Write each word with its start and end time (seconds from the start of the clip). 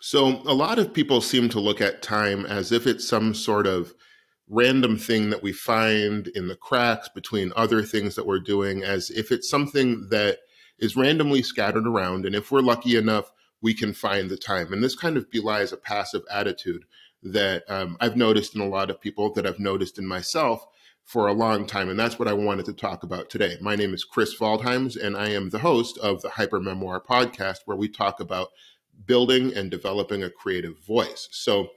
So, 0.00 0.42
a 0.46 0.54
lot 0.54 0.78
of 0.78 0.92
people 0.92 1.20
seem 1.20 1.48
to 1.50 1.60
look 1.60 1.80
at 1.80 2.02
time 2.02 2.44
as 2.46 2.70
if 2.70 2.86
it's 2.86 3.08
some 3.08 3.34
sort 3.34 3.66
of 3.66 3.94
random 4.48 4.96
thing 4.96 5.30
that 5.30 5.42
we 5.42 5.52
find 5.52 6.28
in 6.28 6.48
the 6.48 6.56
cracks 6.56 7.08
between 7.08 7.52
other 7.56 7.82
things 7.82 8.14
that 8.14 8.26
we're 8.26 8.40
doing, 8.40 8.84
as 8.84 9.10
if 9.10 9.32
it's 9.32 9.48
something 9.48 10.08
that 10.10 10.38
is 10.78 10.96
randomly 10.96 11.42
scattered 11.42 11.86
around. 11.86 12.26
And 12.26 12.34
if 12.34 12.52
we're 12.52 12.60
lucky 12.60 12.96
enough, 12.96 13.32
we 13.62 13.74
can 13.74 13.94
find 13.94 14.30
the 14.30 14.36
time. 14.36 14.72
And 14.72 14.84
this 14.84 14.94
kind 14.94 15.16
of 15.16 15.30
belies 15.30 15.72
a 15.72 15.76
passive 15.76 16.22
attitude 16.30 16.84
that 17.22 17.64
um, 17.68 17.96
I've 18.00 18.16
noticed 18.16 18.54
in 18.54 18.60
a 18.60 18.68
lot 18.68 18.90
of 18.90 19.00
people, 19.00 19.32
that 19.32 19.46
I've 19.46 19.58
noticed 19.58 19.98
in 19.98 20.06
myself 20.06 20.66
for 21.04 21.28
a 21.28 21.32
long 21.32 21.66
time. 21.66 21.88
And 21.88 21.98
that's 21.98 22.18
what 22.18 22.28
I 22.28 22.32
wanted 22.32 22.66
to 22.66 22.72
talk 22.72 23.02
about 23.02 23.30
today. 23.30 23.56
My 23.60 23.76
name 23.76 23.94
is 23.94 24.04
Chris 24.04 24.38
Waldheims, 24.38 25.00
and 25.00 25.16
I 25.16 25.30
am 25.30 25.50
the 25.50 25.60
host 25.60 25.98
of 25.98 26.20
the 26.20 26.30
Hyper 26.30 26.60
Memoir 26.60 27.00
podcast, 27.00 27.58
where 27.64 27.76
we 27.76 27.88
talk 27.88 28.20
about 28.20 28.48
building 29.04 29.54
and 29.54 29.70
developing 29.70 30.22
a 30.22 30.30
creative 30.30 30.78
voice. 30.86 31.28
So, 31.30 31.68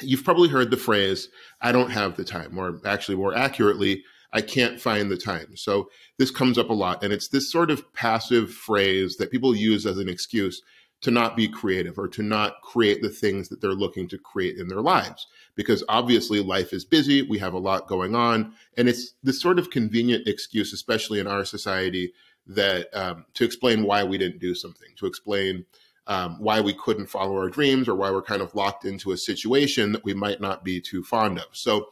you've 0.00 0.24
probably 0.24 0.48
heard 0.48 0.70
the 0.70 0.76
phrase, 0.76 1.28
I 1.60 1.72
don't 1.72 1.90
have 1.90 2.16
the 2.16 2.24
time, 2.24 2.58
or 2.58 2.80
actually, 2.84 3.16
more 3.16 3.36
accurately, 3.36 4.02
I 4.32 4.40
can't 4.40 4.80
find 4.80 5.10
the 5.10 5.16
time. 5.16 5.56
So, 5.56 5.88
this 6.18 6.30
comes 6.30 6.58
up 6.58 6.70
a 6.70 6.74
lot. 6.74 7.02
And 7.02 7.12
it's 7.12 7.28
this 7.28 7.50
sort 7.50 7.70
of 7.70 7.92
passive 7.94 8.52
phrase 8.52 9.16
that 9.16 9.30
people 9.30 9.54
use 9.54 9.86
as 9.86 9.98
an 9.98 10.08
excuse 10.08 10.62
to 11.04 11.10
not 11.10 11.36
be 11.36 11.46
creative 11.46 11.98
or 11.98 12.08
to 12.08 12.22
not 12.22 12.62
create 12.62 13.02
the 13.02 13.10
things 13.10 13.50
that 13.50 13.60
they're 13.60 13.72
looking 13.72 14.08
to 14.08 14.16
create 14.16 14.56
in 14.56 14.68
their 14.68 14.80
lives. 14.80 15.26
Because 15.54 15.84
obviously 15.86 16.40
life 16.40 16.72
is 16.72 16.86
busy, 16.86 17.20
we 17.20 17.38
have 17.38 17.52
a 17.52 17.58
lot 17.58 17.86
going 17.86 18.14
on, 18.14 18.54
and 18.78 18.88
it's 18.88 19.12
this 19.22 19.38
sort 19.38 19.58
of 19.58 19.70
convenient 19.70 20.26
excuse, 20.26 20.72
especially 20.72 21.20
in 21.20 21.26
our 21.26 21.44
society, 21.44 22.14
that 22.46 22.88
um, 22.96 23.26
to 23.34 23.44
explain 23.44 23.84
why 23.84 24.02
we 24.02 24.16
didn't 24.16 24.40
do 24.40 24.54
something, 24.54 24.88
to 24.96 25.04
explain 25.04 25.66
um, 26.06 26.36
why 26.38 26.60
we 26.60 26.74
couldn't 26.74 27.06
follow 27.06 27.36
our 27.36 27.48
dreams 27.48 27.88
or 27.88 27.94
why 27.94 28.10
we're 28.10 28.22
kind 28.22 28.42
of 28.42 28.54
locked 28.54 28.84
into 28.84 29.12
a 29.12 29.16
situation 29.16 29.92
that 29.92 30.04
we 30.04 30.14
might 30.14 30.40
not 30.40 30.64
be 30.64 30.80
too 30.80 31.02
fond 31.02 31.38
of. 31.38 31.46
So 31.52 31.88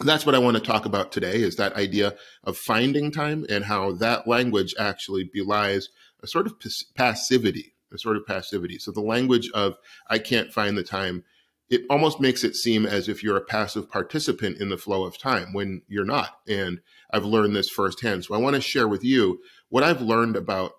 that's 0.00 0.26
what 0.26 0.34
I 0.34 0.40
want 0.40 0.56
to 0.56 0.62
talk 0.62 0.86
about 0.86 1.12
today 1.12 1.36
is 1.36 1.56
that 1.56 1.74
idea 1.74 2.14
of 2.42 2.56
finding 2.56 3.12
time 3.12 3.46
and 3.48 3.64
how 3.64 3.92
that 3.92 4.26
language 4.26 4.74
actually 4.78 5.30
belies 5.32 5.88
a 6.22 6.26
sort 6.26 6.46
of 6.46 6.54
passivity 6.96 7.74
a 7.94 7.98
sort 7.98 8.16
of 8.16 8.26
passivity. 8.26 8.78
So 8.78 8.90
the 8.90 9.00
language 9.00 9.50
of 9.54 9.78
I 10.08 10.18
can't 10.18 10.52
find 10.52 10.76
the 10.76 10.82
time, 10.82 11.24
it 11.70 11.82
almost 11.88 12.20
makes 12.20 12.44
it 12.44 12.56
seem 12.56 12.84
as 12.84 13.08
if 13.08 13.22
you're 13.22 13.36
a 13.36 13.44
passive 13.44 13.88
participant 13.88 14.60
in 14.60 14.68
the 14.68 14.76
flow 14.76 15.04
of 15.04 15.16
time 15.16 15.52
when 15.52 15.82
you're 15.88 16.04
not. 16.04 16.40
And 16.46 16.80
I've 17.10 17.24
learned 17.24 17.56
this 17.56 17.70
firsthand. 17.70 18.24
So 18.24 18.34
I 18.34 18.38
want 18.38 18.56
to 18.56 18.60
share 18.60 18.88
with 18.88 19.02
you 19.02 19.40
what 19.70 19.84
I've 19.84 20.02
learned 20.02 20.36
about, 20.36 20.72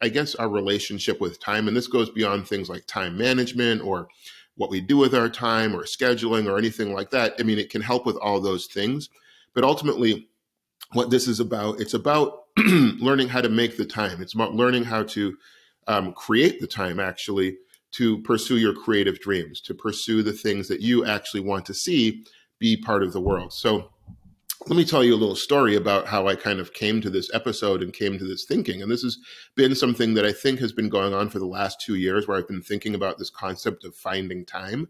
I 0.00 0.08
guess, 0.08 0.34
our 0.34 0.48
relationship 0.48 1.20
with 1.20 1.40
time. 1.40 1.68
And 1.68 1.76
this 1.76 1.86
goes 1.86 2.10
beyond 2.10 2.46
things 2.46 2.68
like 2.68 2.86
time 2.86 3.16
management 3.16 3.82
or 3.82 4.08
what 4.56 4.70
we 4.70 4.80
do 4.80 4.96
with 4.96 5.14
our 5.14 5.28
time 5.28 5.74
or 5.74 5.84
scheduling 5.84 6.50
or 6.50 6.58
anything 6.58 6.92
like 6.92 7.10
that. 7.10 7.34
I 7.38 7.42
mean, 7.42 7.58
it 7.58 7.70
can 7.70 7.82
help 7.82 8.06
with 8.06 8.16
all 8.16 8.40
those 8.40 8.66
things. 8.66 9.08
But 9.54 9.64
ultimately, 9.64 10.28
what 10.92 11.10
this 11.10 11.28
is 11.28 11.40
about, 11.40 11.80
it's 11.80 11.94
about 11.94 12.44
learning 12.56 13.28
how 13.28 13.40
to 13.40 13.48
make 13.48 13.76
the 13.76 13.84
time. 13.84 14.20
It's 14.20 14.34
about 14.34 14.54
learning 14.54 14.84
how 14.84 15.04
to 15.04 15.36
um, 15.86 16.12
create 16.12 16.60
the 16.60 16.66
time 16.66 17.00
actually 17.00 17.56
to 17.92 18.20
pursue 18.22 18.58
your 18.58 18.74
creative 18.74 19.18
dreams, 19.20 19.60
to 19.62 19.74
pursue 19.74 20.22
the 20.22 20.32
things 20.32 20.68
that 20.68 20.80
you 20.80 21.04
actually 21.04 21.40
want 21.40 21.64
to 21.66 21.74
see 21.74 22.24
be 22.58 22.76
part 22.76 23.02
of 23.02 23.12
the 23.12 23.20
world. 23.20 23.52
So, 23.52 23.90
let 24.68 24.76
me 24.76 24.84
tell 24.84 25.02
you 25.02 25.14
a 25.14 25.16
little 25.16 25.34
story 25.34 25.74
about 25.74 26.08
how 26.08 26.28
I 26.28 26.34
kind 26.34 26.60
of 26.60 26.74
came 26.74 27.00
to 27.00 27.08
this 27.08 27.30
episode 27.32 27.82
and 27.82 27.90
came 27.90 28.18
to 28.18 28.24
this 28.24 28.44
thinking. 28.44 28.82
And 28.82 28.90
this 28.90 29.02
has 29.02 29.16
been 29.54 29.74
something 29.74 30.12
that 30.12 30.26
I 30.26 30.32
think 30.32 30.60
has 30.60 30.72
been 30.72 30.90
going 30.90 31.14
on 31.14 31.30
for 31.30 31.38
the 31.38 31.46
last 31.46 31.80
two 31.80 31.94
years, 31.94 32.28
where 32.28 32.36
I've 32.36 32.48
been 32.48 32.60
thinking 32.60 32.94
about 32.94 33.16
this 33.16 33.30
concept 33.30 33.82
of 33.86 33.96
finding 33.96 34.44
time 34.44 34.88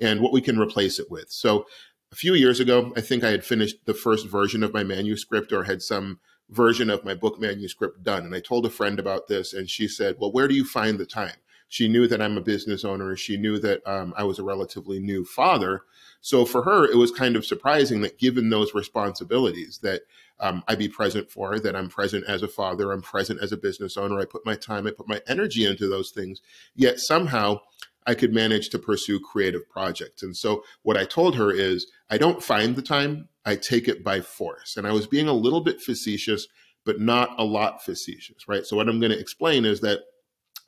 and 0.00 0.20
what 0.20 0.32
we 0.32 0.40
can 0.40 0.58
replace 0.58 0.98
it 0.98 1.12
with. 1.12 1.30
So, 1.30 1.64
a 2.10 2.16
few 2.16 2.34
years 2.34 2.58
ago, 2.58 2.92
I 2.96 3.02
think 3.02 3.22
I 3.22 3.30
had 3.30 3.44
finished 3.44 3.86
the 3.86 3.94
first 3.94 4.26
version 4.26 4.64
of 4.64 4.74
my 4.74 4.82
manuscript 4.82 5.52
or 5.52 5.62
had 5.62 5.80
some 5.80 6.18
version 6.48 6.90
of 6.90 7.04
my 7.04 7.14
book 7.14 7.38
manuscript 7.40 8.02
done. 8.02 8.24
And 8.24 8.34
I 8.34 8.40
told 8.40 8.66
a 8.66 8.70
friend 8.70 8.98
about 8.98 9.28
this, 9.28 9.54
and 9.54 9.70
she 9.70 9.86
said, 9.86 10.16
Well, 10.18 10.32
where 10.32 10.48
do 10.48 10.56
you 10.56 10.64
find 10.64 10.98
the 10.98 11.06
time? 11.06 11.36
She 11.70 11.86
knew 11.86 12.08
that 12.08 12.20
I'm 12.20 12.36
a 12.36 12.42
business 12.42 12.84
owner. 12.84 13.16
She 13.16 13.36
knew 13.36 13.60
that 13.60 13.80
um, 13.86 14.12
I 14.16 14.24
was 14.24 14.40
a 14.40 14.42
relatively 14.42 14.98
new 14.98 15.24
father. 15.24 15.82
So 16.20 16.44
for 16.44 16.62
her, 16.64 16.84
it 16.84 16.96
was 16.96 17.12
kind 17.12 17.36
of 17.36 17.46
surprising 17.46 18.00
that 18.00 18.18
given 18.18 18.50
those 18.50 18.74
responsibilities, 18.74 19.78
that 19.84 20.02
um, 20.40 20.64
I 20.66 20.74
be 20.74 20.88
present 20.88 21.30
for 21.30 21.60
that 21.60 21.76
I'm 21.76 21.88
present 21.88 22.24
as 22.26 22.42
a 22.42 22.48
father, 22.48 22.90
I'm 22.90 23.02
present 23.02 23.40
as 23.40 23.52
a 23.52 23.56
business 23.56 23.96
owner. 23.96 24.18
I 24.18 24.24
put 24.24 24.44
my 24.44 24.56
time, 24.56 24.86
I 24.88 24.90
put 24.90 25.08
my 25.08 25.22
energy 25.28 25.64
into 25.64 25.88
those 25.88 26.10
things. 26.10 26.42
Yet 26.74 26.98
somehow 26.98 27.60
I 28.04 28.14
could 28.14 28.34
manage 28.34 28.70
to 28.70 28.78
pursue 28.80 29.20
creative 29.20 29.68
projects. 29.68 30.24
And 30.24 30.36
so 30.36 30.64
what 30.82 30.96
I 30.96 31.04
told 31.04 31.36
her 31.36 31.52
is 31.52 31.86
I 32.10 32.18
don't 32.18 32.42
find 32.42 32.74
the 32.74 32.82
time, 32.82 33.28
I 33.44 33.54
take 33.54 33.86
it 33.86 34.02
by 34.02 34.22
force. 34.22 34.76
And 34.76 34.88
I 34.88 34.92
was 34.92 35.06
being 35.06 35.28
a 35.28 35.32
little 35.32 35.60
bit 35.60 35.80
facetious, 35.80 36.48
but 36.84 37.00
not 37.00 37.38
a 37.38 37.44
lot 37.44 37.84
facetious, 37.84 38.48
right? 38.48 38.66
So 38.66 38.76
what 38.76 38.88
I'm 38.88 38.98
going 38.98 39.12
to 39.12 39.20
explain 39.20 39.64
is 39.64 39.80
that 39.82 40.00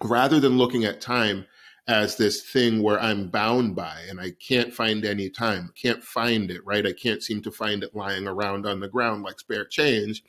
rather 0.03 0.41
than 0.41 0.59
looking 0.59 0.85
at 0.85 1.01
time 1.01 1.47
as 1.89 2.17
this 2.17 2.43
thing 2.43 2.83
where 2.83 3.01
I'm 3.01 3.29
bound 3.29 3.75
by 3.75 3.97
and 4.09 4.21
I 4.21 4.33
can't 4.47 4.73
find 4.73 5.05
any 5.05 5.29
time, 5.29 5.73
can't 5.75 6.03
find 6.03 6.51
it, 6.51 6.65
right? 6.65 6.87
I 6.87 6.93
can't 6.93 7.23
seem 7.23 7.43
to 7.43 7.51
find 7.51 7.83
it 7.83 7.95
lying 7.95 8.27
around 8.27 8.67
on 8.67 8.81
the 8.81 8.89
ground 8.89 9.25
like 9.25 9.41
spare 9.41 9.65
change. 9.65 10.23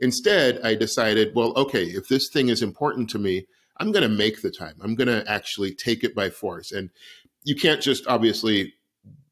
Instead, 0.00 0.60
I 0.62 0.74
decided, 0.74 1.34
well, 1.34 1.52
okay, 1.56 1.84
if 1.84 2.08
this 2.08 2.28
thing 2.28 2.48
is 2.48 2.62
important 2.62 3.08
to 3.10 3.18
me, 3.18 3.46
I'm 3.78 3.92
going 3.92 4.02
to 4.02 4.14
make 4.14 4.42
the 4.42 4.50
time. 4.50 4.74
I'm 4.82 4.94
going 4.94 5.08
to 5.08 5.30
actually 5.30 5.74
take 5.74 6.02
it 6.02 6.14
by 6.14 6.28
force. 6.30 6.72
And 6.72 6.90
you 7.44 7.54
can't 7.54 7.80
just 7.80 8.06
obviously 8.06 8.74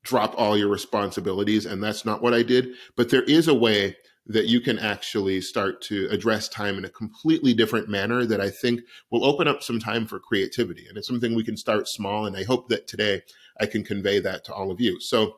drop 0.03 0.35
all 0.39 0.57
your 0.57 0.69
responsibilities. 0.69 1.67
And 1.67 1.83
that's 1.83 2.05
not 2.05 2.23
what 2.23 2.35
I 2.35 2.43
did. 2.43 2.75
But 2.97 3.11
there 3.11 3.23
is 3.25 3.49
a 3.49 3.55
way 3.55 3.97
that 4.27 4.47
you 4.47 4.61
can 4.61 4.79
actually 4.79 5.41
start 5.41 5.83
to 5.83 6.09
address 6.11 6.49
time 6.49 6.79
in 6.79 6.85
a 6.85 6.91
completely 6.91 7.53
different 7.53 7.89
manner 7.89 8.25
that 8.25 8.41
I 8.41 8.51
think 8.51 8.81
will 9.11 9.25
open 9.25 9.47
up 9.47 9.63
some 9.63 9.79
time 9.79 10.07
for 10.07 10.19
creativity. 10.19 10.87
And 10.89 10.97
it's 10.97 11.09
something 11.09 11.35
we 11.35 11.45
can 11.45 11.57
start 11.57 11.89
small. 11.89 12.25
And 12.25 12.37
I 12.37 12.45
hope 12.45 12.69
that 12.69 12.87
today 12.87 13.23
I 13.61 13.67
can 13.67 13.85
convey 13.85 14.21
that 14.21 14.45
to 14.45 14.55
all 14.55 14.71
of 14.71 14.81
you. 14.81 14.99
So 15.01 15.37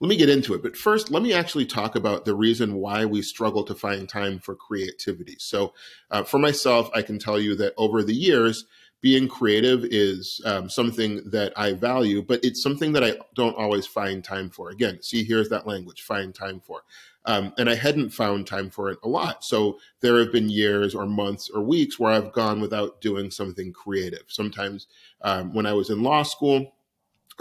let 0.00 0.08
me 0.08 0.16
get 0.16 0.28
into 0.28 0.54
it. 0.54 0.62
But 0.62 0.76
first, 0.76 1.10
let 1.10 1.22
me 1.22 1.32
actually 1.32 1.66
talk 1.66 1.94
about 1.94 2.24
the 2.24 2.34
reason 2.34 2.74
why 2.74 3.04
we 3.04 3.22
struggle 3.22 3.64
to 3.64 3.74
find 3.74 4.08
time 4.08 4.38
for 4.38 4.54
creativity. 4.54 5.36
So, 5.38 5.72
uh, 6.10 6.24
for 6.24 6.38
myself, 6.38 6.90
I 6.94 7.02
can 7.02 7.18
tell 7.18 7.40
you 7.40 7.54
that 7.56 7.74
over 7.76 8.02
the 8.02 8.14
years, 8.14 8.66
being 9.04 9.28
creative 9.28 9.84
is 9.90 10.40
um, 10.46 10.66
something 10.66 11.20
that 11.26 11.52
I 11.58 11.74
value, 11.74 12.22
but 12.22 12.42
it's 12.42 12.62
something 12.62 12.90
that 12.94 13.04
I 13.04 13.18
don't 13.34 13.54
always 13.54 13.86
find 13.86 14.24
time 14.24 14.48
for. 14.48 14.70
Again, 14.70 15.02
see, 15.02 15.22
here's 15.22 15.50
that 15.50 15.66
language 15.66 16.04
find 16.04 16.34
time 16.34 16.58
for. 16.58 16.84
Um, 17.26 17.52
and 17.58 17.68
I 17.68 17.74
hadn't 17.74 18.14
found 18.14 18.46
time 18.46 18.70
for 18.70 18.88
it 18.88 18.98
a 19.02 19.08
lot. 19.08 19.44
So 19.44 19.78
there 20.00 20.18
have 20.20 20.32
been 20.32 20.48
years 20.48 20.94
or 20.94 21.04
months 21.04 21.50
or 21.50 21.60
weeks 21.60 21.98
where 21.98 22.12
I've 22.12 22.32
gone 22.32 22.62
without 22.62 23.02
doing 23.02 23.30
something 23.30 23.74
creative. 23.74 24.24
Sometimes 24.28 24.86
um, 25.20 25.52
when 25.52 25.66
I 25.66 25.74
was 25.74 25.90
in 25.90 26.02
law 26.02 26.22
school, 26.22 26.74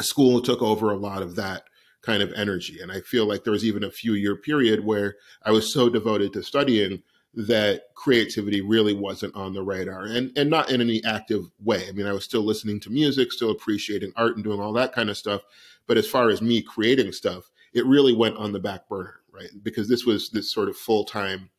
school 0.02 0.42
took 0.42 0.62
over 0.62 0.92
a 0.92 0.98
lot 0.98 1.22
of 1.22 1.38
that 1.38 1.64
kind 2.02 2.22
of 2.22 2.34
energy. 2.34 2.82
And 2.82 2.92
I 2.92 3.00
feel 3.00 3.26
like 3.26 3.46
there 3.46 3.54
was 3.54 3.64
even 3.64 3.86
a 3.86 3.90
few 3.90 4.16
year 4.16 4.36
period 4.36 4.84
where 4.84 5.16
I 5.44 5.52
was 5.52 5.72
so 5.72 5.88
devoted 5.88 6.34
to 6.34 6.44
studying 6.44 7.04
that 7.36 7.84
creativity 7.96 8.62
really 8.62 8.94
wasn't 8.94 9.36
on 9.36 9.54
the 9.54 9.64
radar 9.64 10.06
and, 10.06 10.32
and 10.38 10.50
not 10.50 10.70
in 10.70 10.82
any 10.82 11.04
active 11.04 11.50
way. 11.60 11.88
I 11.88 11.92
mean, 11.92 12.06
I 12.06 12.12
was 12.12 12.24
still 12.24 12.44
listening 12.44 12.80
to 12.82 12.92
music, 12.92 13.32
still 13.32 13.50
appreciating 13.50 14.14
art 14.16 14.36
and 14.36 14.44
doing 14.44 14.60
all 14.60 14.74
that 14.74 14.94
kind 14.94 15.10
of 15.10 15.18
stuff. 15.18 15.42
But 15.88 15.98
as 15.98 16.08
far 16.08 16.30
as 16.30 16.42
me 16.42 16.62
creating 16.62 17.12
stuff, 17.12 17.50
it 17.74 17.86
really 17.86 18.14
went 18.14 18.38
on 18.38 18.52
the 18.52 18.60
back 18.60 18.88
burner, 18.88 19.22
right? 19.32 19.50
Because 19.64 19.90
this 19.90 20.06
was 20.06 20.30
this 20.30 20.52
sort 20.52 20.70
of 20.70 20.78
full 20.78 21.06
time 21.06 21.50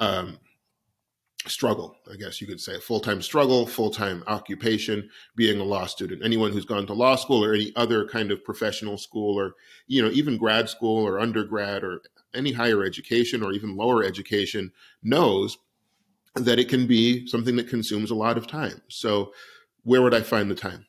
um, 0.00 0.38
struggle, 1.46 1.96
I 2.12 2.16
guess 2.16 2.40
you 2.40 2.46
could 2.46 2.60
say, 2.60 2.78
full 2.80 3.00
time 3.00 3.22
struggle, 3.22 3.66
full 3.66 3.90
time 3.90 4.24
occupation, 4.26 5.08
being 5.36 5.60
a 5.60 5.64
law 5.64 5.86
student. 5.86 6.24
Anyone 6.24 6.52
who's 6.52 6.64
gone 6.64 6.86
to 6.86 6.92
law 6.92 7.16
school 7.16 7.44
or 7.44 7.54
any 7.54 7.72
other 7.76 8.06
kind 8.06 8.30
of 8.30 8.44
professional 8.44 8.98
school 8.98 9.38
or, 9.38 9.54
you 9.86 10.02
know, 10.02 10.10
even 10.10 10.36
grad 10.36 10.68
school 10.68 11.06
or 11.06 11.20
undergrad 11.20 11.84
or 11.84 12.02
any 12.34 12.52
higher 12.52 12.84
education 12.84 13.42
or 13.42 13.52
even 13.52 13.76
lower 13.76 14.04
education 14.04 14.72
knows 15.02 15.58
that 16.34 16.58
it 16.58 16.68
can 16.68 16.86
be 16.86 17.26
something 17.26 17.56
that 17.56 17.68
consumes 17.68 18.10
a 18.10 18.14
lot 18.14 18.38
of 18.38 18.46
time. 18.46 18.80
So, 18.88 19.32
where 19.82 20.02
would 20.02 20.14
I 20.14 20.20
find 20.20 20.50
the 20.50 20.54
time? 20.54 20.86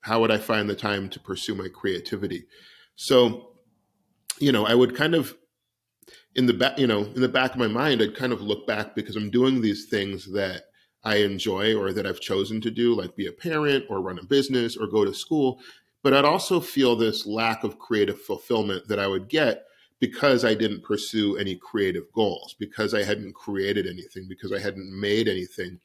How 0.00 0.20
would 0.20 0.30
I 0.30 0.38
find 0.38 0.68
the 0.68 0.74
time 0.74 1.08
to 1.10 1.20
pursue 1.20 1.54
my 1.54 1.68
creativity? 1.68 2.46
So, 2.96 3.50
you 4.38 4.50
know, 4.50 4.66
I 4.66 4.74
would 4.74 4.96
kind 4.96 5.14
of 5.14 5.36
in 6.34 6.46
the 6.46 6.54
back, 6.54 6.78
you 6.78 6.86
know, 6.86 7.04
in 7.04 7.20
the 7.20 7.28
back 7.28 7.52
of 7.52 7.58
my 7.58 7.68
mind, 7.68 8.02
I'd 8.02 8.16
kind 8.16 8.32
of 8.32 8.40
look 8.40 8.66
back 8.66 8.94
because 8.94 9.16
I'm 9.16 9.30
doing 9.30 9.60
these 9.60 9.86
things 9.86 10.30
that 10.32 10.64
I 11.04 11.16
enjoy 11.16 11.74
or 11.76 11.92
that 11.92 12.06
I've 12.06 12.20
chosen 12.20 12.60
to 12.62 12.70
do, 12.70 12.94
like 12.94 13.16
be 13.16 13.26
a 13.26 13.32
parent 13.32 13.84
or 13.88 14.00
run 14.00 14.18
a 14.18 14.24
business 14.24 14.76
or 14.76 14.86
go 14.86 15.04
to 15.04 15.14
school. 15.14 15.60
But 16.02 16.14
I'd 16.14 16.24
also 16.24 16.60
feel 16.60 16.96
this 16.96 17.26
lack 17.26 17.64
of 17.64 17.78
creative 17.78 18.20
fulfillment 18.20 18.88
that 18.88 18.98
I 18.98 19.06
would 19.06 19.28
get 19.28 19.64
because 20.02 20.44
I 20.44 20.52
didn't 20.54 20.82
pursue 20.82 21.36
any 21.36 21.54
creative 21.54 22.12
goals, 22.12 22.56
because 22.58 22.92
I 22.92 23.04
hadn't 23.04 23.36
created 23.36 23.86
anything, 23.86 24.26
because 24.28 24.52
I 24.52 24.58
hadn't 24.58 24.90
made 24.90 25.28
anything. 25.28 25.78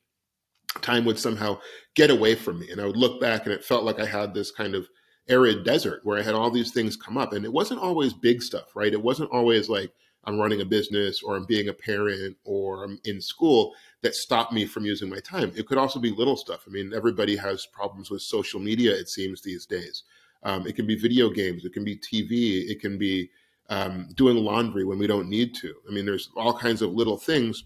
time 0.81 1.05
would 1.05 1.19
somehow 1.19 1.59
get 1.93 2.09
away 2.09 2.33
from 2.33 2.59
me. 2.59 2.71
And 2.71 2.81
I 2.81 2.87
would 2.87 2.97
look 2.97 3.21
back 3.21 3.45
and 3.45 3.53
it 3.53 3.63
felt 3.63 3.83
like 3.83 3.99
I 3.99 4.07
had 4.07 4.33
this 4.33 4.49
kind 4.49 4.73
of 4.73 4.89
arid 5.29 5.63
desert 5.63 6.01
where 6.03 6.17
I 6.17 6.23
had 6.23 6.33
all 6.33 6.49
these 6.49 6.71
things 6.71 6.97
come 6.97 7.15
up. 7.15 7.33
And 7.33 7.45
it 7.45 7.53
wasn't 7.53 7.79
always 7.79 8.11
big 8.11 8.41
stuff, 8.41 8.75
right? 8.75 8.91
It 8.91 9.03
wasn't 9.03 9.29
always 9.29 9.69
like 9.69 9.91
I'm 10.23 10.39
running 10.39 10.61
a 10.61 10.65
business 10.65 11.21
or 11.21 11.35
I'm 11.35 11.45
being 11.45 11.69
a 11.69 11.73
parent 11.73 12.37
or 12.43 12.85
I'm 12.85 12.99
in 13.05 13.21
school 13.21 13.75
that 14.01 14.15
stopped 14.15 14.51
me 14.51 14.65
from 14.65 14.83
using 14.83 15.09
my 15.09 15.19
time. 15.19 15.51
It 15.55 15.67
could 15.67 15.77
also 15.77 15.99
be 15.99 16.09
little 16.09 16.37
stuff. 16.37 16.63
I 16.65 16.71
mean, 16.71 16.91
everybody 16.91 17.35
has 17.35 17.67
problems 17.67 18.09
with 18.09 18.23
social 18.23 18.59
media, 18.59 18.95
it 18.95 19.09
seems, 19.09 19.43
these 19.43 19.67
days. 19.67 20.05
Um, 20.41 20.65
it 20.65 20.75
can 20.75 20.87
be 20.87 20.95
video 20.95 21.29
games, 21.29 21.65
it 21.65 21.73
can 21.73 21.83
be 21.83 21.97
TV, 21.97 22.67
it 22.69 22.79
can 22.79 22.97
be 22.97 23.29
um, 23.69 24.09
doing 24.15 24.37
laundry 24.37 24.85
when 24.85 24.99
we 24.99 25.07
don't 25.07 25.29
need 25.29 25.53
to. 25.55 25.73
I 25.87 25.93
mean, 25.93 26.05
there's 26.05 26.29
all 26.35 26.57
kinds 26.57 26.81
of 26.81 26.93
little 26.93 27.17
things 27.17 27.63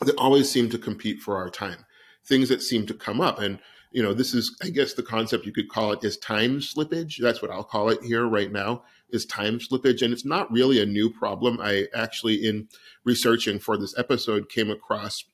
that 0.00 0.16
always 0.16 0.50
seem 0.50 0.68
to 0.70 0.78
compete 0.78 1.20
for 1.20 1.36
our 1.36 1.50
time, 1.50 1.84
things 2.26 2.48
that 2.48 2.62
seem 2.62 2.86
to 2.86 2.94
come 2.94 3.20
up. 3.20 3.38
And, 3.38 3.58
you 3.92 4.02
know, 4.02 4.14
this 4.14 4.34
is, 4.34 4.56
I 4.62 4.70
guess, 4.70 4.94
the 4.94 5.02
concept 5.02 5.46
you 5.46 5.52
could 5.52 5.68
call 5.68 5.92
it 5.92 6.02
is 6.02 6.16
time 6.16 6.58
slippage. 6.58 7.18
That's 7.20 7.40
what 7.40 7.50
I'll 7.50 7.62
call 7.64 7.88
it 7.90 8.02
here 8.02 8.26
right 8.26 8.50
now 8.50 8.82
is 9.10 9.26
time 9.26 9.58
slippage. 9.58 10.02
And 10.02 10.12
it's 10.12 10.24
not 10.24 10.50
really 10.50 10.80
a 10.80 10.86
new 10.86 11.10
problem. 11.10 11.58
I 11.60 11.86
actually, 11.94 12.46
in 12.46 12.68
researching 13.04 13.58
for 13.58 13.76
this 13.76 13.96
episode, 13.98 14.48
came 14.48 14.70
across 14.70 15.24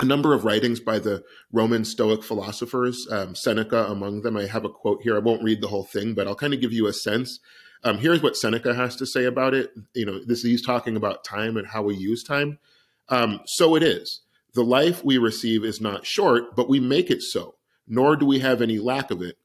a 0.00 0.04
number 0.04 0.34
of 0.34 0.44
writings 0.44 0.80
by 0.80 0.98
the 0.98 1.22
Roman 1.52 1.84
Stoic 1.84 2.24
philosophers, 2.24 3.06
um, 3.10 3.34
Seneca 3.34 3.86
among 3.86 4.22
them. 4.22 4.36
I 4.36 4.46
have 4.46 4.64
a 4.64 4.70
quote 4.70 5.02
here. 5.02 5.14
I 5.14 5.20
won't 5.20 5.44
read 5.44 5.60
the 5.60 5.68
whole 5.68 5.84
thing, 5.84 6.14
but 6.14 6.26
I'll 6.26 6.34
kind 6.34 6.54
of 6.54 6.60
give 6.60 6.72
you 6.72 6.86
a 6.86 6.92
sense. 6.92 7.38
Um, 7.84 7.98
here's 7.98 8.22
what 8.22 8.36
Seneca 8.36 8.74
has 8.74 8.96
to 8.96 9.06
say 9.06 9.24
about 9.24 9.54
it. 9.54 9.72
You 9.94 10.06
know, 10.06 10.24
this 10.24 10.42
he's 10.42 10.64
talking 10.64 10.96
about 10.96 11.24
time 11.24 11.56
and 11.56 11.66
how 11.66 11.82
we 11.82 11.94
use 11.96 12.22
time. 12.22 12.58
Um, 13.08 13.40
so 13.46 13.74
it 13.74 13.82
is. 13.82 14.20
The 14.54 14.64
life 14.64 15.04
we 15.04 15.18
receive 15.18 15.64
is 15.64 15.80
not 15.80 16.06
short, 16.06 16.54
but 16.54 16.68
we 16.68 16.78
make 16.78 17.10
it 17.10 17.22
so. 17.22 17.56
Nor 17.88 18.16
do 18.16 18.26
we 18.26 18.38
have 18.38 18.62
any 18.62 18.78
lack 18.78 19.10
of 19.10 19.22
it, 19.22 19.36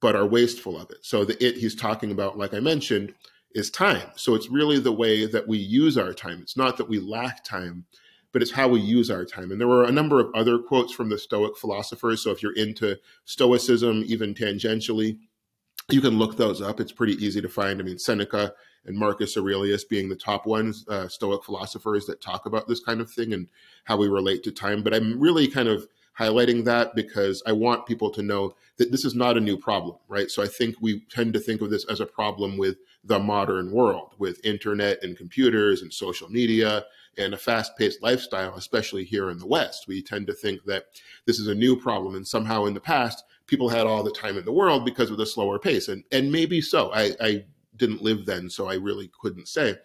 but 0.00 0.16
are 0.16 0.26
wasteful 0.26 0.78
of 0.78 0.90
it. 0.90 0.98
So 1.02 1.24
the 1.24 1.42
it 1.44 1.56
he's 1.56 1.74
talking 1.74 2.10
about, 2.10 2.36
like 2.36 2.52
I 2.52 2.60
mentioned, 2.60 3.14
is 3.54 3.70
time. 3.70 4.08
So 4.16 4.34
it's 4.34 4.50
really 4.50 4.80
the 4.80 4.92
way 4.92 5.26
that 5.26 5.46
we 5.46 5.58
use 5.58 5.96
our 5.96 6.12
time. 6.12 6.40
It's 6.42 6.56
not 6.56 6.76
that 6.78 6.88
we 6.88 6.98
lack 6.98 7.44
time, 7.44 7.84
but 8.32 8.42
it's 8.42 8.50
how 8.50 8.66
we 8.66 8.80
use 8.80 9.10
our 9.10 9.24
time. 9.24 9.52
And 9.52 9.60
there 9.60 9.68
were 9.68 9.84
a 9.84 9.92
number 9.92 10.18
of 10.18 10.34
other 10.34 10.58
quotes 10.58 10.92
from 10.92 11.08
the 11.08 11.18
Stoic 11.18 11.56
philosophers. 11.56 12.22
So 12.22 12.32
if 12.32 12.42
you're 12.42 12.56
into 12.56 12.98
Stoicism, 13.24 14.02
even 14.06 14.34
tangentially, 14.34 15.18
you 15.90 16.00
can 16.00 16.18
look 16.18 16.36
those 16.36 16.62
up. 16.62 16.80
It's 16.80 16.92
pretty 16.92 17.14
easy 17.24 17.40
to 17.40 17.48
find. 17.48 17.80
I 17.80 17.84
mean, 17.84 17.98
Seneca 17.98 18.54
and 18.86 18.96
Marcus 18.96 19.36
Aurelius 19.36 19.84
being 19.84 20.08
the 20.08 20.16
top 20.16 20.46
ones, 20.46 20.84
uh, 20.88 21.08
Stoic 21.08 21.44
philosophers 21.44 22.06
that 22.06 22.20
talk 22.20 22.46
about 22.46 22.68
this 22.68 22.80
kind 22.80 23.00
of 23.00 23.10
thing 23.10 23.32
and 23.32 23.48
how 23.84 23.96
we 23.96 24.08
relate 24.08 24.42
to 24.44 24.52
time. 24.52 24.82
But 24.82 24.94
I'm 24.94 25.18
really 25.20 25.46
kind 25.48 25.68
of 25.68 25.86
highlighting 26.18 26.64
that 26.64 26.94
because 26.94 27.42
I 27.46 27.52
want 27.52 27.86
people 27.86 28.10
to 28.10 28.22
know 28.22 28.54
that 28.76 28.92
this 28.92 29.04
is 29.04 29.14
not 29.14 29.36
a 29.36 29.40
new 29.40 29.56
problem, 29.56 29.96
right? 30.08 30.30
So 30.30 30.42
I 30.42 30.46
think 30.46 30.76
we 30.80 31.00
tend 31.10 31.32
to 31.34 31.40
think 31.40 31.60
of 31.60 31.70
this 31.70 31.84
as 31.86 32.00
a 32.00 32.06
problem 32.06 32.56
with 32.56 32.76
the 33.02 33.18
modern 33.18 33.70
world, 33.70 34.14
with 34.18 34.44
internet 34.44 35.02
and 35.02 35.16
computers 35.16 35.82
and 35.82 35.92
social 35.92 36.28
media 36.28 36.84
and 37.18 37.34
a 37.34 37.36
fast 37.36 37.76
paced 37.76 38.02
lifestyle, 38.02 38.54
especially 38.54 39.04
here 39.04 39.30
in 39.30 39.38
the 39.38 39.46
West. 39.46 39.86
We 39.86 40.02
tend 40.02 40.26
to 40.28 40.32
think 40.32 40.64
that 40.64 40.86
this 41.26 41.38
is 41.38 41.48
a 41.48 41.54
new 41.54 41.76
problem. 41.76 42.14
And 42.14 42.26
somehow 42.26 42.64
in 42.64 42.74
the 42.74 42.80
past, 42.80 43.24
people 43.46 43.68
had 43.68 43.86
all 43.86 44.02
the 44.02 44.10
time 44.10 44.38
in 44.38 44.44
the 44.44 44.52
world 44.52 44.84
because 44.84 45.10
of 45.10 45.16
the 45.16 45.26
slower 45.26 45.58
pace. 45.58 45.88
And, 45.88 46.04
and 46.10 46.32
maybe 46.32 46.60
so. 46.60 46.92
I, 46.92 47.12
I 47.20 47.44
didn't 47.76 48.02
live 48.02 48.26
then, 48.26 48.50
so 48.50 48.68
I 48.68 48.74
really 48.74 49.10
couldn't 49.20 49.48
say. 49.48 49.76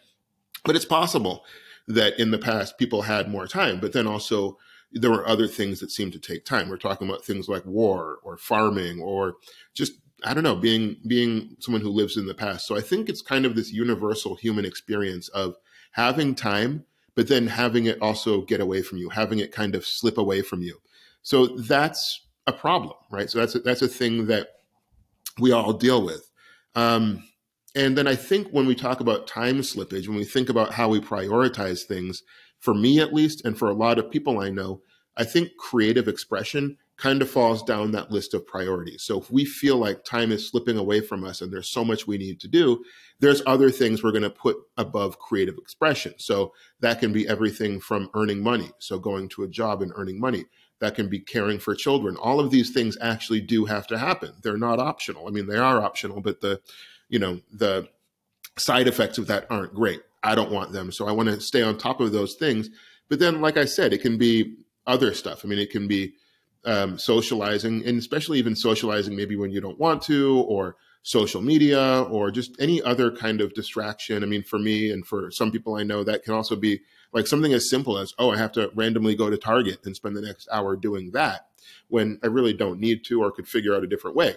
But 0.63 0.75
it's 0.75 0.85
possible 0.85 1.45
that 1.87 2.19
in 2.19 2.31
the 2.31 2.37
past 2.37 2.77
people 2.77 3.01
had 3.01 3.29
more 3.29 3.47
time, 3.47 3.79
but 3.79 3.93
then 3.93 4.07
also 4.07 4.57
there 4.91 5.11
were 5.11 5.27
other 5.27 5.47
things 5.47 5.79
that 5.79 5.91
seemed 5.91 6.13
to 6.13 6.19
take 6.19 6.45
time. 6.45 6.69
We're 6.69 6.77
talking 6.77 7.07
about 7.07 7.25
things 7.25 7.47
like 7.47 7.65
war 7.65 8.19
or 8.23 8.37
farming 8.37 9.01
or 9.01 9.35
just 9.73 9.93
I 10.23 10.33
don't 10.33 10.43
know, 10.43 10.55
being 10.55 10.97
being 11.07 11.55
someone 11.59 11.81
who 11.81 11.89
lives 11.89 12.17
in 12.17 12.25
the 12.25 12.33
past. 12.33 12.67
So 12.67 12.75
I 12.75 12.81
think 12.81 13.07
it's 13.07 13.21
kind 13.21 13.45
of 13.45 13.55
this 13.55 13.71
universal 13.71 14.35
human 14.35 14.65
experience 14.65 15.29
of 15.29 15.55
having 15.91 16.35
time, 16.35 16.85
but 17.15 17.27
then 17.27 17.47
having 17.47 17.85
it 17.85 18.01
also 18.01 18.41
get 18.41 18.59
away 18.59 18.81
from 18.81 18.97
you, 18.97 19.09
having 19.09 19.39
it 19.39 19.51
kind 19.51 19.75
of 19.75 19.85
slip 19.85 20.17
away 20.17 20.41
from 20.41 20.61
you. 20.61 20.81
So 21.21 21.47
that's 21.47 22.25
a 22.49 22.53
problem, 22.53 22.95
right? 23.09 23.29
So 23.29 23.39
that's 23.39 23.55
a, 23.55 23.59
that's 23.59 23.81
a 23.81 23.87
thing 23.87 24.27
that 24.27 24.49
we 25.39 25.51
all 25.51 25.73
deal 25.73 26.03
with. 26.03 26.29
Um, 26.75 27.23
and 27.75 27.97
then 27.97 28.07
I 28.07 28.15
think 28.15 28.49
when 28.49 28.65
we 28.65 28.75
talk 28.75 28.99
about 28.99 29.27
time 29.27 29.59
slippage, 29.59 30.07
when 30.07 30.17
we 30.17 30.25
think 30.25 30.49
about 30.49 30.73
how 30.73 30.89
we 30.89 30.99
prioritize 30.99 31.83
things, 31.83 32.23
for 32.59 32.73
me 32.73 32.99
at 32.99 33.13
least, 33.13 33.45
and 33.45 33.57
for 33.57 33.69
a 33.69 33.73
lot 33.73 33.99
of 33.99 34.11
people 34.11 34.39
I 34.39 34.49
know, 34.49 34.81
I 35.15 35.23
think 35.23 35.55
creative 35.57 36.07
expression 36.07 36.77
kind 36.97 37.21
of 37.21 37.29
falls 37.29 37.63
down 37.63 37.91
that 37.91 38.11
list 38.11 38.33
of 38.33 38.45
priorities. 38.45 39.03
So 39.03 39.19
if 39.19 39.31
we 39.31 39.45
feel 39.45 39.77
like 39.77 40.03
time 40.03 40.33
is 40.33 40.49
slipping 40.49 40.77
away 40.77 40.99
from 40.99 41.23
us 41.23 41.41
and 41.41 41.51
there's 41.51 41.69
so 41.69 41.85
much 41.85 42.05
we 42.05 42.17
need 42.17 42.41
to 42.41 42.47
do, 42.49 42.83
there's 43.19 43.41
other 43.45 43.69
things 43.69 44.03
we're 44.03 44.11
going 44.11 44.23
to 44.23 44.29
put 44.29 44.57
above 44.75 45.17
creative 45.17 45.57
expression. 45.57 46.13
So 46.17 46.53
that 46.81 46.99
can 46.99 47.13
be 47.13 47.27
everything 47.27 47.79
from 47.79 48.09
earning 48.15 48.43
money, 48.43 48.71
so 48.79 48.99
going 48.99 49.29
to 49.29 49.43
a 49.43 49.47
job 49.47 49.81
and 49.81 49.93
earning 49.95 50.19
money. 50.19 50.45
That 50.79 50.95
can 50.95 51.09
be 51.09 51.19
caring 51.19 51.59
for 51.59 51.75
children. 51.75 52.15
All 52.15 52.39
of 52.39 52.51
these 52.51 52.71
things 52.71 52.97
actually 53.01 53.41
do 53.41 53.65
have 53.65 53.85
to 53.87 53.97
happen. 53.97 54.33
They're 54.41 54.57
not 54.57 54.79
optional. 54.79 55.27
I 55.27 55.31
mean, 55.31 55.47
they 55.47 55.57
are 55.57 55.81
optional, 55.81 56.21
but 56.21 56.39
the, 56.39 56.61
you 57.09 57.19
know, 57.19 57.41
the 57.51 57.89
side 58.57 58.87
effects 58.87 59.17
of 59.17 59.27
that 59.27 59.45
aren't 59.49 59.73
great. 59.73 60.01
I 60.23 60.35
don't 60.35 60.51
want 60.51 60.71
them. 60.71 60.91
So 60.91 61.07
I 61.07 61.11
want 61.11 61.29
to 61.29 61.41
stay 61.41 61.61
on 61.61 61.77
top 61.77 61.99
of 61.99 62.11
those 62.11 62.35
things. 62.35 62.69
But 63.09 63.19
then, 63.19 63.41
like 63.41 63.57
I 63.57 63.65
said, 63.65 63.93
it 63.93 64.01
can 64.01 64.17
be 64.17 64.57
other 64.87 65.13
stuff. 65.13 65.41
I 65.43 65.47
mean, 65.47 65.59
it 65.59 65.71
can 65.71 65.87
be 65.87 66.13
um, 66.65 66.97
socializing, 66.97 67.85
and 67.85 67.97
especially 67.97 68.39
even 68.39 68.55
socializing 68.55 69.15
maybe 69.15 69.35
when 69.35 69.51
you 69.51 69.61
don't 69.61 69.79
want 69.79 70.01
to, 70.03 70.41
or 70.47 70.75
social 71.01 71.41
media, 71.41 72.03
or 72.03 72.29
just 72.29 72.55
any 72.59 72.81
other 72.81 73.09
kind 73.09 73.41
of 73.41 73.53
distraction. 73.53 74.23
I 74.23 74.25
mean, 74.25 74.43
for 74.43 74.59
me 74.59 74.91
and 74.91 75.05
for 75.05 75.31
some 75.31 75.51
people 75.51 75.75
I 75.75 75.83
know, 75.83 76.03
that 76.03 76.23
can 76.23 76.33
also 76.33 76.55
be 76.55 76.81
like 77.13 77.25
something 77.25 77.53
as 77.53 77.69
simple 77.69 77.97
as, 77.97 78.13
oh, 78.19 78.31
I 78.31 78.37
have 78.37 78.51
to 78.53 78.71
randomly 78.75 79.15
go 79.15 79.29
to 79.29 79.37
Target 79.37 79.79
and 79.85 79.95
spend 79.95 80.15
the 80.15 80.21
next 80.21 80.47
hour 80.51 80.75
doing 80.75 81.11
that 81.11 81.47
when 81.87 82.19
I 82.23 82.27
really 82.27 82.53
don't 82.53 82.79
need 82.79 83.03
to, 83.05 83.23
or 83.23 83.31
could 83.31 83.47
figure 83.47 83.75
out 83.75 83.83
a 83.83 83.87
different 83.87 84.15
way. 84.15 84.35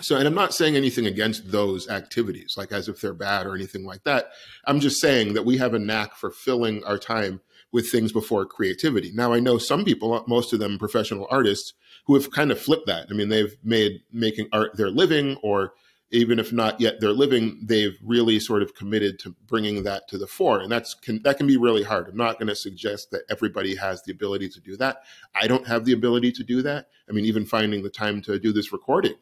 So, 0.00 0.16
and 0.16 0.26
I'm 0.26 0.34
not 0.34 0.54
saying 0.54 0.76
anything 0.76 1.06
against 1.06 1.50
those 1.50 1.88
activities, 1.88 2.54
like 2.56 2.72
as 2.72 2.88
if 2.88 3.00
they're 3.00 3.12
bad 3.12 3.46
or 3.46 3.54
anything 3.54 3.84
like 3.84 4.04
that. 4.04 4.30
I'm 4.64 4.80
just 4.80 5.00
saying 5.00 5.34
that 5.34 5.44
we 5.44 5.58
have 5.58 5.74
a 5.74 5.78
knack 5.78 6.14
for 6.14 6.30
filling 6.30 6.84
our 6.84 6.96
time 6.96 7.40
with 7.72 7.90
things 7.90 8.12
before 8.12 8.44
creativity. 8.44 9.12
Now, 9.14 9.32
I 9.32 9.40
know 9.40 9.58
some 9.58 9.84
people, 9.84 10.24
most 10.26 10.52
of 10.52 10.58
them 10.58 10.78
professional 10.78 11.26
artists, 11.30 11.74
who 12.06 12.14
have 12.14 12.30
kind 12.30 12.50
of 12.50 12.60
flipped 12.60 12.86
that. 12.86 13.06
I 13.10 13.14
mean, 13.14 13.28
they've 13.28 13.56
made 13.62 14.02
making 14.12 14.48
art 14.52 14.76
their 14.76 14.90
living, 14.90 15.36
or 15.42 15.74
even 16.10 16.38
if 16.38 16.52
not 16.52 16.80
yet 16.80 17.00
their 17.00 17.12
living, 17.12 17.60
they've 17.62 17.96
really 18.04 18.40
sort 18.40 18.62
of 18.62 18.74
committed 18.74 19.18
to 19.20 19.34
bringing 19.46 19.84
that 19.84 20.08
to 20.08 20.18
the 20.18 20.26
fore, 20.26 20.60
and 20.60 20.70
that's 20.70 20.94
can, 20.94 21.22
that 21.22 21.36
can 21.36 21.46
be 21.46 21.56
really 21.56 21.84
hard. 21.84 22.08
I'm 22.08 22.16
not 22.16 22.38
going 22.38 22.48
to 22.48 22.56
suggest 22.56 23.12
that 23.12 23.22
everybody 23.30 23.76
has 23.76 24.02
the 24.02 24.12
ability 24.12 24.48
to 24.48 24.60
do 24.60 24.76
that. 24.78 25.02
I 25.34 25.46
don't 25.46 25.66
have 25.66 25.84
the 25.84 25.92
ability 25.92 26.32
to 26.32 26.44
do 26.44 26.62
that. 26.62 26.88
I 27.08 27.12
mean, 27.12 27.24
even 27.24 27.46
finding 27.46 27.82
the 27.82 27.90
time 27.90 28.20
to 28.22 28.38
do 28.38 28.52
this 28.52 28.72
recording 28.72 29.14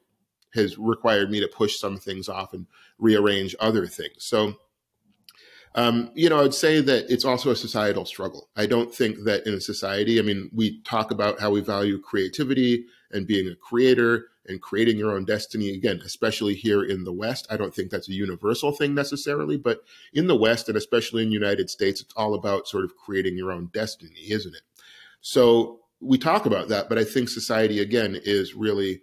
has 0.54 0.78
required 0.78 1.30
me 1.30 1.40
to 1.40 1.48
push 1.48 1.78
some 1.78 1.98
things 1.98 2.28
off 2.28 2.54
and 2.54 2.66
rearrange 2.98 3.54
other 3.60 3.86
things. 3.86 4.24
So, 4.24 4.54
um, 5.74 6.10
you 6.14 6.28
know, 6.28 6.42
I'd 6.42 6.54
say 6.54 6.80
that 6.80 7.10
it's 7.10 7.24
also 7.24 7.50
a 7.50 7.56
societal 7.56 8.04
struggle. 8.04 8.48
I 8.56 8.66
don't 8.66 8.94
think 8.94 9.24
that 9.24 9.46
in 9.46 9.54
a 9.54 9.60
society, 9.60 10.18
I 10.18 10.22
mean, 10.22 10.50
we 10.52 10.80
talk 10.82 11.10
about 11.10 11.40
how 11.40 11.50
we 11.50 11.60
value 11.60 12.00
creativity 12.00 12.86
and 13.12 13.26
being 13.26 13.48
a 13.48 13.54
creator 13.54 14.28
and 14.46 14.62
creating 14.62 14.96
your 14.96 15.12
own 15.12 15.24
destiny. 15.24 15.74
Again, 15.74 16.00
especially 16.04 16.54
here 16.54 16.84
in 16.84 17.04
the 17.04 17.12
West, 17.12 17.46
I 17.50 17.56
don't 17.56 17.74
think 17.74 17.90
that's 17.90 18.08
a 18.08 18.14
universal 18.14 18.72
thing 18.72 18.94
necessarily, 18.94 19.56
but 19.56 19.82
in 20.14 20.26
the 20.26 20.36
West 20.36 20.68
and 20.68 20.76
especially 20.76 21.22
in 21.22 21.28
the 21.28 21.34
United 21.34 21.68
States, 21.68 22.00
it's 22.00 22.14
all 22.16 22.34
about 22.34 22.66
sort 22.66 22.84
of 22.84 22.96
creating 22.96 23.36
your 23.36 23.52
own 23.52 23.70
destiny, 23.72 24.30
isn't 24.30 24.54
it? 24.54 24.62
So 25.20 25.80
we 26.00 26.16
talk 26.16 26.46
about 26.46 26.68
that, 26.68 26.88
but 26.88 26.98
I 26.98 27.04
think 27.04 27.28
society, 27.28 27.80
again, 27.80 28.18
is 28.24 28.54
really 28.54 29.00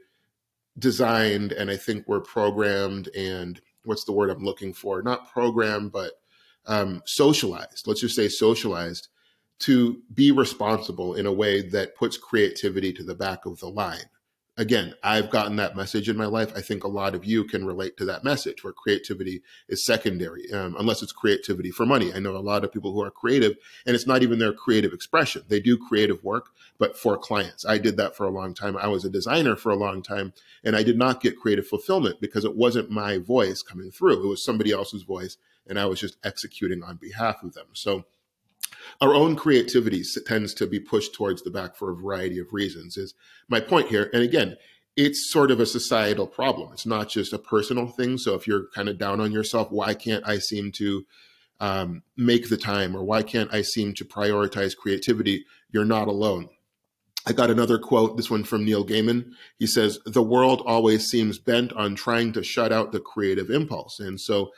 designed 0.79 1.51
and 1.51 1.69
I 1.69 1.77
think 1.77 2.05
we're 2.07 2.21
programmed 2.21 3.09
and 3.15 3.61
what's 3.85 4.03
the 4.03 4.11
word 4.11 4.29
I'm 4.29 4.43
looking 4.43 4.73
for? 4.73 5.01
Not 5.01 5.31
programmed, 5.31 5.91
but 5.91 6.13
um, 6.67 7.01
socialized. 7.05 7.87
Let's 7.87 8.01
just 8.01 8.15
say 8.15 8.27
socialized 8.27 9.09
to 9.59 10.01
be 10.13 10.31
responsible 10.31 11.15
in 11.15 11.25
a 11.25 11.33
way 11.33 11.61
that 11.69 11.95
puts 11.95 12.17
creativity 12.17 12.91
to 12.93 13.03
the 13.03 13.15
back 13.15 13.45
of 13.45 13.59
the 13.59 13.69
line 13.69 14.09
again, 14.57 14.93
I've 15.03 15.29
gotten 15.29 15.57
that 15.57 15.75
message 15.75 16.07
in 16.07 16.15
my 16.15 16.25
life. 16.25 16.51
I 16.55 16.61
think 16.61 16.83
a 16.83 16.89
lot 16.89 17.13
of 17.13 17.25
you 17.25 17.43
can 17.43 17.65
relate 17.65 17.97
to 17.97 18.05
that 18.05 18.23
message 18.23 18.63
where 18.63 18.73
creativity 18.73 19.41
is 19.67 19.85
secondary, 19.85 20.51
um, 20.53 20.75
unless 20.79 21.01
it's 21.01 21.11
creativity 21.11 21.71
for 21.71 21.85
money. 21.85 22.13
I 22.13 22.19
know 22.19 22.35
a 22.35 22.39
lot 22.39 22.63
of 22.63 22.71
people 22.71 22.93
who 22.93 23.03
are 23.03 23.11
creative 23.11 23.55
and 23.85 23.95
it's 23.95 24.07
not 24.07 24.23
even 24.23 24.39
their 24.39 24.53
creative 24.53 24.93
expression. 24.93 25.43
They 25.47 25.59
do 25.59 25.77
creative 25.77 26.23
work, 26.23 26.49
but 26.77 26.97
for 26.97 27.17
clients. 27.17 27.65
I 27.65 27.77
did 27.77 27.97
that 27.97 28.15
for 28.15 28.25
a 28.25 28.31
long 28.31 28.53
time. 28.53 28.77
I 28.77 28.87
was 28.87 29.03
a 29.03 29.09
designer 29.09 29.55
for 29.55 29.71
a 29.71 29.75
long 29.75 30.01
time 30.01 30.33
and 30.63 30.75
I 30.75 30.83
did 30.83 30.97
not 30.97 31.21
get 31.21 31.39
creative 31.39 31.67
fulfillment 31.67 32.21
because 32.21 32.45
it 32.45 32.55
wasn't 32.55 32.89
my 32.89 33.17
voice 33.17 33.61
coming 33.61 33.91
through. 33.91 34.23
It 34.23 34.27
was 34.27 34.43
somebody 34.43 34.71
else's 34.71 35.03
voice 35.03 35.37
and 35.67 35.79
I 35.79 35.85
was 35.85 35.99
just 35.99 36.17
executing 36.23 36.83
on 36.83 36.97
behalf 36.97 37.43
of 37.43 37.53
them. 37.53 37.67
So 37.73 38.05
our 39.01 39.13
own 39.13 39.35
creativity 39.35 40.03
tends 40.25 40.53
to 40.55 40.67
be 40.67 40.79
pushed 40.79 41.13
towards 41.13 41.41
the 41.41 41.49
back 41.49 41.75
for 41.75 41.91
a 41.91 41.95
variety 41.95 42.39
of 42.39 42.53
reasons 42.53 42.97
is 42.97 43.13
my 43.47 43.59
point 43.59 43.87
here 43.87 44.09
and 44.13 44.23
again 44.23 44.57
it's 44.95 45.29
sort 45.31 45.51
of 45.51 45.59
a 45.59 45.65
societal 45.65 46.27
problem 46.27 46.71
it's 46.73 46.85
not 46.85 47.09
just 47.09 47.33
a 47.33 47.39
personal 47.39 47.87
thing 47.87 48.17
so 48.17 48.33
if 48.33 48.47
you're 48.47 48.67
kind 48.73 48.89
of 48.89 48.97
down 48.97 49.19
on 49.19 49.31
yourself 49.31 49.71
why 49.71 49.93
can't 49.93 50.27
i 50.27 50.37
seem 50.37 50.71
to 50.71 51.05
um, 51.61 52.03
make 52.17 52.49
the 52.49 52.57
time 52.57 52.95
or 52.95 53.03
why 53.03 53.23
can't 53.23 53.53
i 53.53 53.61
seem 53.61 53.93
to 53.93 54.05
prioritize 54.05 54.75
creativity 54.75 55.45
you're 55.71 55.85
not 55.85 56.07
alone 56.07 56.49
I 57.27 57.33
got 57.33 57.49
another 57.49 57.79
quote, 57.79 58.17
this 58.17 58.29
one 58.29 58.43
from 58.43 58.63
Neil 58.63 58.85
Gaiman. 58.85 59.31
He 59.57 59.65
says, 59.65 59.97
The 60.05 60.21
world 60.21 60.61
always 60.63 61.07
seems 61.07 61.39
bent 61.39 61.73
on 61.73 61.95
trying 61.95 62.33
to 62.33 62.43
shut 62.43 62.71
out 62.71 62.91
the 62.91 62.99
creative 62.99 63.49
impulse. 63.49 63.99
And 63.99 64.21
so 64.21 64.51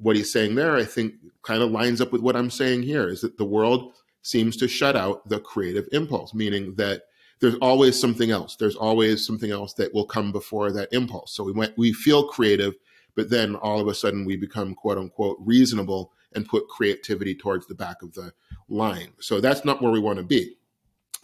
what 0.00 0.16
he's 0.16 0.32
saying 0.32 0.54
there, 0.54 0.76
I 0.76 0.84
think, 0.84 1.14
kind 1.42 1.62
of 1.62 1.70
lines 1.70 2.00
up 2.00 2.12
with 2.12 2.20
what 2.20 2.36
I'm 2.36 2.50
saying 2.50 2.82
here 2.82 3.08
is 3.08 3.20
that 3.20 3.38
the 3.38 3.44
world 3.44 3.94
seems 4.22 4.56
to 4.58 4.68
shut 4.68 4.96
out 4.96 5.28
the 5.28 5.40
creative 5.40 5.88
impulse, 5.92 6.34
meaning 6.34 6.74
that 6.76 7.04
there's 7.40 7.56
always 7.56 7.98
something 7.98 8.30
else. 8.30 8.56
There's 8.56 8.76
always 8.76 9.26
something 9.26 9.50
else 9.50 9.72
that 9.74 9.94
will 9.94 10.04
come 10.04 10.30
before 10.30 10.72
that 10.72 10.92
impulse. 10.92 11.32
So 11.34 11.44
we 11.44 11.68
we 11.76 11.92
feel 11.92 12.28
creative, 12.28 12.74
but 13.14 13.30
then 13.30 13.56
all 13.56 13.80
of 13.80 13.88
a 13.88 13.94
sudden 13.94 14.24
we 14.24 14.36
become 14.36 14.74
quote 14.74 14.98
unquote 14.98 15.38
reasonable 15.40 16.12
and 16.34 16.46
put 16.46 16.68
creativity 16.68 17.34
towards 17.34 17.66
the 17.66 17.74
back 17.74 18.02
of 18.02 18.12
the 18.12 18.32
line. 18.68 19.08
So 19.20 19.40
that's 19.40 19.64
not 19.64 19.82
where 19.82 19.90
we 19.90 20.00
want 20.00 20.18
to 20.18 20.24
be. 20.24 20.56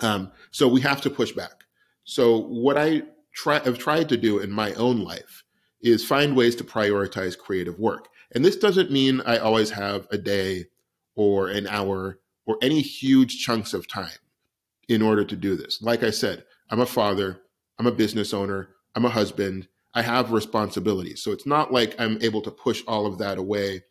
Um, 0.00 0.32
so 0.50 0.68
we 0.68 0.80
have 0.80 1.00
to 1.02 1.10
push 1.10 1.32
back. 1.32 1.64
So 2.04 2.38
what 2.38 2.76
I 2.76 3.02
try, 3.32 3.60
have 3.60 3.78
tried 3.78 4.08
to 4.08 4.16
do 4.16 4.38
in 4.38 4.50
my 4.50 4.72
own 4.74 5.00
life 5.00 5.44
is 5.80 6.04
find 6.04 6.34
ways 6.34 6.56
to 6.56 6.64
prioritize 6.64 7.38
creative 7.38 7.78
work. 7.78 8.08
And 8.32 8.44
this 8.44 8.56
doesn't 8.56 8.90
mean 8.90 9.20
I 9.22 9.38
always 9.38 9.70
have 9.70 10.06
a 10.10 10.18
day 10.18 10.66
or 11.14 11.48
an 11.48 11.66
hour 11.66 12.18
or 12.44 12.58
any 12.62 12.80
huge 12.80 13.44
chunks 13.44 13.74
of 13.74 13.88
time 13.88 14.18
in 14.88 15.02
order 15.02 15.24
to 15.24 15.36
do 15.36 15.56
this. 15.56 15.82
Like 15.82 16.02
I 16.02 16.10
said, 16.10 16.44
I'm 16.70 16.80
a 16.80 16.86
father, 16.86 17.40
I'm 17.78 17.86
a 17.86 17.92
business 17.92 18.32
owner, 18.32 18.70
I'm 18.94 19.04
a 19.04 19.10
husband, 19.10 19.68
I 19.94 20.02
have 20.02 20.32
responsibilities. 20.32 21.22
So 21.22 21.32
it's 21.32 21.46
not 21.46 21.72
like 21.72 21.94
I'm 21.98 22.20
able 22.22 22.42
to 22.42 22.50
push 22.50 22.82
all 22.86 23.06
of 23.06 23.18
that 23.18 23.38
away 23.38 23.84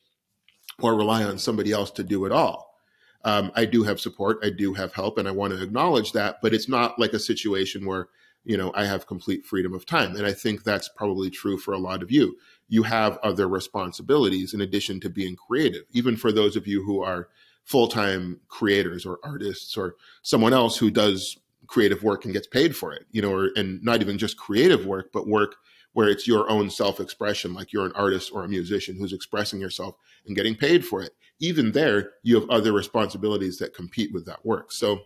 or 0.80 0.96
rely 0.96 1.24
on 1.24 1.38
somebody 1.38 1.72
else 1.72 1.92
to 1.92 2.04
do 2.04 2.26
it 2.26 2.32
all. 2.32 2.76
Um, 3.24 3.52
I 3.56 3.66
do 3.66 3.84
have 3.84 4.00
support, 4.00 4.38
I 4.44 4.52
do 4.52 4.74
have 4.76 4.94
help, 4.94 5.18
and 5.18 5.28
I 5.28 5.32
want 5.32 5.54
to 5.54 5.64
acknowledge 5.64 6.12
that, 6.12 6.38
but 6.42 6.54
it's 6.54 6.70
not 6.70 7.00
like 7.00 7.14
a 7.14 7.20
situation 7.20 7.86
where 7.86 8.10
you 8.46 8.56
know 8.56 8.72
i 8.76 8.86
have 8.86 9.08
complete 9.08 9.46
freedom 9.46 9.74
of 9.74 9.86
time 9.86 10.16
and 10.16 10.26
i 10.26 10.32
think 10.32 10.64
that's 10.64 10.88
probably 10.88 11.30
true 11.30 11.58
for 11.58 11.74
a 11.74 11.80
lot 11.80 12.02
of 12.02 12.12
you 12.12 12.38
you 12.68 12.84
have 12.84 13.18
other 13.24 13.48
responsibilities 13.48 14.54
in 14.54 14.62
addition 14.62 15.00
to 15.00 15.10
being 15.10 15.36
creative. 15.36 15.84
Even 15.92 16.16
for 16.16 16.32
those 16.32 16.56
of 16.56 16.68
you 16.68 16.84
who 16.84 17.02
are 17.02 17.30
full-time 17.64 18.40
creators 18.48 19.06
or 19.06 19.20
artists 19.24 19.76
or 19.76 19.96
someone 20.22 20.54
else 20.54 20.78
who 20.78 20.92
does 20.92 21.38
creative 21.68 22.04
work 22.04 22.26
and 22.26 22.34
gets 22.34 22.46
paid 22.46 22.76
for 22.76 22.94
it 22.94 23.08
you 23.12 23.20
know 23.20 23.34
or, 23.34 23.50
and 23.56 23.84
not 23.84 24.00
even 24.00 24.20
just 24.20 24.38
creative 24.38 24.86
work 24.86 25.10
but 25.12 25.28
work 25.28 25.56
where 25.96 26.10
it's 26.10 26.28
your 26.28 26.50
own 26.50 26.70
self-expression 26.70 27.54
like 27.54 27.72
you're 27.72 27.86
an 27.86 27.94
artist 27.96 28.30
or 28.34 28.44
a 28.44 28.50
musician 28.50 28.98
who's 28.98 29.14
expressing 29.14 29.62
yourself 29.62 29.96
and 30.28 30.36
getting 30.36 30.54
paid 30.54 30.86
for 30.86 31.02
it. 31.02 31.14
Even 31.40 31.72
there 31.72 32.12
you 32.22 32.38
have 32.38 32.50
other 32.50 32.74
responsibilities 32.74 33.60
that 33.60 33.74
compete 33.74 34.12
with 34.14 34.26
that 34.26 34.46
work. 34.46 34.74
So 34.74 35.00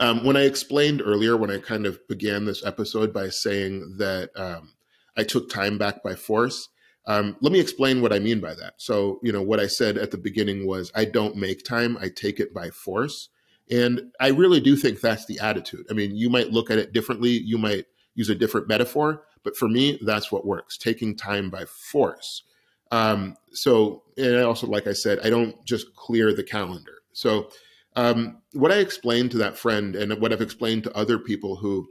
um, 0.00 0.24
when 0.24 0.36
I 0.36 0.42
explained 0.42 1.02
earlier, 1.04 1.36
when 1.36 1.52
I 1.52 1.58
kind 1.58 1.86
of 1.86 2.00
began 2.08 2.44
this 2.44 2.66
episode 2.66 3.12
by 3.12 3.28
saying 3.28 3.94
that 3.98 4.30
um, 4.34 4.72
I 5.16 5.24
took 5.24 5.50
time 5.50 5.78
back 5.78 6.02
by 6.02 6.14
force, 6.14 6.68
um, 7.06 7.36
let 7.40 7.52
me 7.52 7.60
explain 7.60 8.02
what 8.02 8.12
I 8.12 8.18
mean 8.18 8.40
by 8.40 8.54
that. 8.54 8.74
So, 8.78 9.20
you 9.22 9.32
know, 9.32 9.42
what 9.42 9.60
I 9.60 9.68
said 9.68 9.96
at 9.96 10.10
the 10.10 10.18
beginning 10.18 10.66
was 10.66 10.90
I 10.94 11.04
don't 11.04 11.36
make 11.36 11.64
time, 11.64 11.96
I 12.00 12.08
take 12.08 12.40
it 12.40 12.52
by 12.52 12.70
force. 12.70 13.28
And 13.70 14.12
I 14.20 14.28
really 14.28 14.60
do 14.60 14.76
think 14.76 15.00
that's 15.00 15.26
the 15.26 15.38
attitude. 15.40 15.86
I 15.90 15.92
mean, 15.92 16.16
you 16.16 16.30
might 16.30 16.50
look 16.50 16.70
at 16.70 16.78
it 16.78 16.92
differently, 16.92 17.30
you 17.30 17.58
might 17.58 17.86
use 18.14 18.28
a 18.28 18.34
different 18.34 18.68
metaphor, 18.68 19.24
but 19.44 19.56
for 19.56 19.68
me, 19.68 19.98
that's 20.02 20.32
what 20.32 20.46
works 20.46 20.76
taking 20.76 21.16
time 21.16 21.50
by 21.50 21.64
force. 21.64 22.42
Um, 22.90 23.36
so, 23.52 24.02
and 24.16 24.36
I 24.36 24.42
also, 24.42 24.66
like 24.66 24.86
I 24.86 24.92
said, 24.92 25.18
I 25.24 25.30
don't 25.30 25.64
just 25.64 25.94
clear 25.94 26.32
the 26.32 26.44
calendar. 26.44 27.02
So, 27.12 27.50
um, 27.94 28.42
what 28.52 28.72
I 28.72 28.76
explained 28.76 29.30
to 29.32 29.38
that 29.38 29.56
friend 29.56 29.96
and 29.96 30.20
what 30.20 30.32
I've 30.32 30.42
explained 30.42 30.84
to 30.84 30.96
other 30.96 31.18
people 31.18 31.56
who 31.56 31.88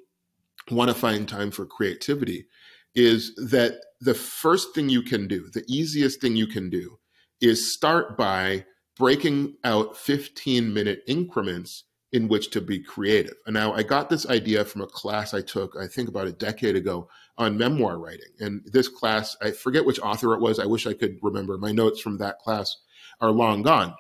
want 0.72 0.90
to 0.90 0.96
find 0.96 1.28
time 1.28 1.52
for 1.52 1.66
creativity 1.66 2.46
is 2.96 3.36
that 3.36 3.80
the 4.02 4.14
first 4.14 4.74
thing 4.74 4.90
you 4.90 5.02
can 5.02 5.28
do, 5.28 5.50
the 5.54 5.66
easiest 5.68 6.22
thing 6.22 6.36
you 6.36 6.48
can 6.48 6.70
do, 6.70 6.98
is 7.42 7.74
start 7.74 8.18
by 8.18 8.66
breaking 8.98 9.56
out 9.64 9.98
15 9.98 10.74
minute 10.74 11.02
increments 11.08 11.84
in 12.14 12.30
which 12.30 12.50
to 12.52 12.62
be 12.62 12.80
creative. 12.80 13.36
And 13.46 13.54
now 13.54 13.74
I 13.74 13.84
got 13.84 14.10
this 14.10 14.26
idea 14.30 14.64
from 14.64 14.82
a 14.82 14.88
class 14.88 15.34
I 15.34 15.42
took, 15.42 15.76
I 15.78 15.88
think 15.88 16.08
about 16.08 16.28
a 16.28 16.32
decade 16.32 16.78
ago, 16.78 17.10
on 17.38 17.58
memoir 17.58 18.00
writing. 18.00 18.32
And 18.40 18.62
this 18.72 18.88
class, 18.88 19.36
I 19.42 19.52
forget 19.52 19.86
which 19.86 20.00
author 20.00 20.34
it 20.34 20.40
was. 20.40 20.58
I 20.58 20.66
wish 20.66 20.88
I 20.88 20.94
could 20.94 21.18
remember. 21.22 21.58
My 21.58 21.74
notes 21.74 22.00
from 22.00 22.18
that 22.20 22.40
class 22.40 22.78
are 23.20 23.32
long 23.32 23.64
gone 23.64 23.94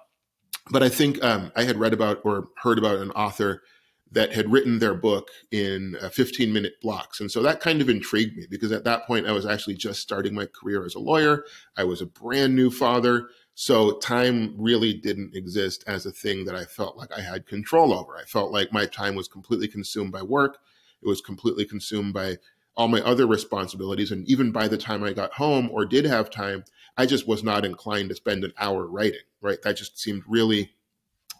but 0.71 0.81
I 0.81 0.89
think 0.89 1.23
um, 1.23 1.51
I 1.55 1.63
had 1.63 1.77
read 1.77 1.93
about 1.93 2.21
or 2.23 2.49
heard 2.57 2.77
about 2.77 2.97
an 2.97 3.11
author 3.11 3.61
that 4.11 4.33
had 4.33 4.51
written 4.51 4.79
their 4.79 4.93
book 4.93 5.29
in 5.51 5.97
uh, 6.01 6.09
15 6.09 6.53
minute 6.53 6.79
blocks. 6.81 7.19
And 7.19 7.29
so 7.29 7.41
that 7.41 7.59
kind 7.59 7.81
of 7.81 7.89
intrigued 7.89 8.37
me 8.37 8.45
because 8.49 8.71
at 8.71 8.83
that 8.83 9.05
point 9.07 9.27
I 9.27 9.31
was 9.31 9.45
actually 9.45 9.75
just 9.75 10.01
starting 10.01 10.33
my 10.33 10.45
career 10.45 10.85
as 10.85 10.95
a 10.95 10.99
lawyer. 10.99 11.45
I 11.75 11.83
was 11.83 12.01
a 12.01 12.05
brand 12.05 12.55
new 12.55 12.69
father. 12.69 13.29
So 13.55 13.97
time 13.99 14.53
really 14.57 14.93
didn't 14.93 15.35
exist 15.35 15.83
as 15.87 16.05
a 16.05 16.11
thing 16.11 16.45
that 16.45 16.55
I 16.55 16.65
felt 16.65 16.97
like 16.97 17.11
I 17.11 17.21
had 17.21 17.47
control 17.47 17.93
over. 17.93 18.15
I 18.17 18.23
felt 18.23 18.51
like 18.51 18.71
my 18.71 18.85
time 18.85 19.15
was 19.15 19.27
completely 19.27 19.67
consumed 19.67 20.11
by 20.11 20.21
work. 20.21 20.59
It 21.01 21.07
was 21.07 21.21
completely 21.21 21.65
consumed 21.65 22.13
by 22.13 22.37
all 22.77 22.87
my 22.87 23.01
other 23.01 23.25
responsibilities. 23.25 24.11
And 24.11 24.27
even 24.27 24.51
by 24.51 24.67
the 24.67 24.77
time 24.77 25.03
I 25.03 25.13
got 25.13 25.33
home 25.33 25.69
or 25.71 25.85
did 25.85 26.05
have 26.05 26.29
time, 26.29 26.63
I 26.97 27.05
just 27.05 27.27
was 27.27 27.43
not 27.43 27.65
inclined 27.65 28.09
to 28.09 28.15
spend 28.15 28.43
an 28.43 28.53
hour 28.57 28.85
writing, 28.85 29.21
right? 29.41 29.61
That 29.63 29.77
just 29.77 29.97
seemed 29.97 30.23
really 30.27 30.73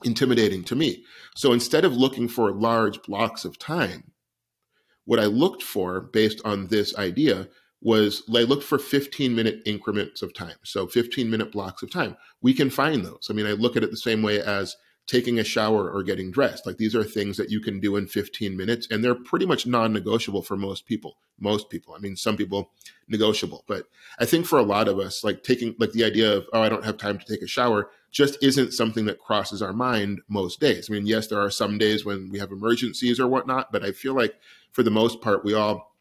intimidating 0.03 0.63
to 0.65 0.75
me. 0.75 1.03
So 1.35 1.53
instead 1.53 1.85
of 1.85 1.93
looking 1.93 2.27
for 2.27 2.51
large 2.51 3.01
blocks 3.03 3.45
of 3.45 3.57
time, 3.57 4.11
what 5.05 5.19
I 5.19 5.25
looked 5.25 5.63
for 5.63 6.01
based 6.01 6.41
on 6.43 6.67
this 6.67 6.97
idea 6.97 7.47
was 7.81 8.23
I 8.33 8.41
looked 8.41 8.63
for 8.63 8.79
15 8.79 9.35
minute 9.35 9.61
increments 9.65 10.21
of 10.21 10.33
time. 10.33 10.55
So 10.63 10.87
15 10.87 11.29
minute 11.29 11.51
blocks 11.51 11.83
of 11.83 11.91
time. 11.91 12.17
We 12.41 12.53
can 12.53 12.69
find 12.69 13.05
those. 13.05 13.27
I 13.29 13.33
mean, 13.33 13.45
I 13.45 13.51
look 13.51 13.77
at 13.77 13.83
it 13.83 13.91
the 13.91 13.97
same 13.97 14.23
way 14.23 14.41
as 14.41 14.75
taking 15.07 15.37
a 15.37 15.43
shower 15.43 15.91
or 15.91 16.01
getting 16.01 16.31
dressed. 16.31 16.65
Like 16.65 16.77
these 16.77 16.95
are 16.95 17.03
things 17.03 17.37
that 17.37 17.51
you 17.51 17.59
can 17.59 17.79
do 17.79 17.95
in 17.95 18.07
15 18.07 18.57
minutes 18.57 18.87
and 18.89 19.03
they're 19.03 19.13
pretty 19.13 19.45
much 19.45 19.67
non-negotiable 19.67 20.41
for 20.41 20.57
most 20.57 20.87
people. 20.87 21.17
Most 21.39 21.69
people. 21.69 21.93
I 21.93 21.99
mean, 21.99 22.15
some 22.15 22.37
people 22.37 22.71
negotiable, 23.07 23.63
but 23.67 23.85
I 24.17 24.25
think 24.25 24.47
for 24.47 24.57
a 24.57 24.63
lot 24.63 24.87
of 24.87 24.97
us, 24.97 25.23
like 25.23 25.43
taking 25.43 25.75
like 25.77 25.91
the 25.91 26.05
idea 26.05 26.35
of, 26.35 26.47
oh, 26.53 26.61
I 26.61 26.69
don't 26.69 26.85
have 26.85 26.97
time 26.97 27.19
to 27.19 27.25
take 27.25 27.43
a 27.43 27.47
shower 27.47 27.91
just 28.15 28.41
isn't 28.41 28.73
something 28.73 29.03
that 29.05 29.19
crosses 29.19 29.61
our 29.61 29.73
mind 29.73 30.21
most 30.29 30.61
days. 30.61 30.89
I 30.89 30.93
mean, 30.93 31.05
yes, 31.05 31.27
there 31.27 31.41
are 31.41 31.51
some 31.51 31.77
days 31.77 32.05
when 32.05 32.29
we 32.29 32.39
have 32.39 32.49
emergencies 32.49 33.19
or 33.19 33.27
whatnot, 33.27 33.73
but 33.73 33.83
I 33.83 33.91
feel 33.91 34.13
like 34.13 34.35
for 34.71 34.83
the 34.83 34.89
most 34.89 35.19
part, 35.19 35.43
we 35.43 35.53
all 35.53 35.93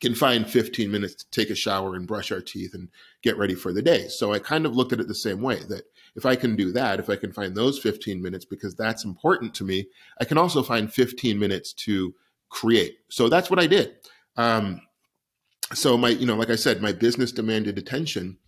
can 0.00 0.14
find 0.14 0.48
15 0.48 0.88
minutes 0.88 1.16
to 1.16 1.30
take 1.32 1.50
a 1.50 1.56
shower 1.56 1.96
and 1.96 2.06
brush 2.06 2.30
our 2.30 2.40
teeth 2.40 2.74
and 2.74 2.90
get 3.22 3.36
ready 3.36 3.56
for 3.56 3.72
the 3.72 3.82
day. 3.82 4.06
So 4.06 4.32
I 4.32 4.38
kind 4.38 4.66
of 4.66 4.76
looked 4.76 4.92
at 4.92 5.00
it 5.00 5.08
the 5.08 5.16
same 5.16 5.42
way 5.42 5.58
that 5.68 5.82
if 6.14 6.24
I 6.24 6.36
can 6.36 6.54
do 6.54 6.70
that, 6.70 7.00
if 7.00 7.10
I 7.10 7.16
can 7.16 7.32
find 7.32 7.56
those 7.56 7.80
15 7.80 8.22
minutes 8.22 8.44
because 8.44 8.76
that's 8.76 9.04
important 9.04 9.52
to 9.54 9.64
me, 9.64 9.88
I 10.20 10.26
can 10.26 10.38
also 10.38 10.62
find 10.62 10.92
15 10.92 11.40
minutes 11.40 11.72
to 11.72 12.14
create. 12.50 12.98
So 13.08 13.28
that's 13.28 13.50
what 13.50 13.58
I 13.58 13.66
did. 13.66 13.96
Um, 14.36 14.82
so 15.74 15.98
my, 15.98 16.10
you 16.10 16.24
know, 16.24 16.36
like 16.36 16.50
I 16.50 16.56
said, 16.56 16.80
my 16.80 16.92
business 16.92 17.32
demanded 17.32 17.78
attention, 17.78 18.38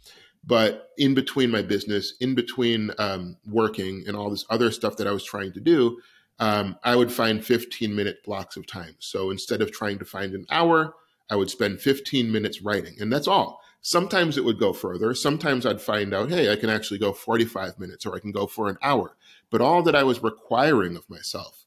but 0.44 0.90
in 0.96 1.14
between 1.14 1.50
my 1.50 1.62
business, 1.62 2.14
in 2.20 2.34
between 2.34 2.90
um, 2.98 3.36
working 3.46 4.04
and 4.06 4.16
all 4.16 4.30
this 4.30 4.46
other 4.50 4.70
stuff 4.70 4.96
that 4.96 5.06
I 5.06 5.12
was 5.12 5.24
trying 5.24 5.52
to 5.52 5.60
do, 5.60 6.00
um, 6.38 6.76
I 6.82 6.96
would 6.96 7.12
find 7.12 7.44
15 7.44 7.94
minute 7.94 8.24
blocks 8.24 8.56
of 8.56 8.66
time. 8.66 8.96
So 8.98 9.30
instead 9.30 9.60
of 9.60 9.70
trying 9.70 9.98
to 9.98 10.04
find 10.04 10.34
an 10.34 10.46
hour, 10.50 10.94
I 11.30 11.36
would 11.36 11.50
spend 11.50 11.80
15 11.80 12.32
minutes 12.32 12.62
writing, 12.62 12.96
and 12.98 13.12
that's 13.12 13.28
all. 13.28 13.60
Sometimes 13.82 14.36
it 14.36 14.44
would 14.44 14.58
go 14.58 14.72
further. 14.72 15.14
Sometimes 15.14 15.64
I'd 15.64 15.80
find 15.80 16.12
out, 16.12 16.30
hey, 16.30 16.52
I 16.52 16.56
can 16.56 16.68
actually 16.68 16.98
go 16.98 17.12
45 17.12 17.78
minutes 17.78 18.04
or 18.04 18.14
I 18.14 18.18
can 18.18 18.32
go 18.32 18.46
for 18.46 18.68
an 18.68 18.76
hour. 18.82 19.16
But 19.50 19.62
all 19.62 19.82
that 19.84 19.96
I 19.96 20.02
was 20.02 20.22
requiring 20.22 20.96
of 20.96 21.08
myself 21.08 21.64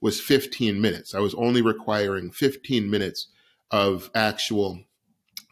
was 0.00 0.20
15 0.20 0.80
minutes. 0.80 1.14
I 1.14 1.20
was 1.20 1.34
only 1.34 1.62
requiring 1.62 2.30
15 2.32 2.90
minutes 2.90 3.28
of 3.70 4.10
actual 4.14 4.80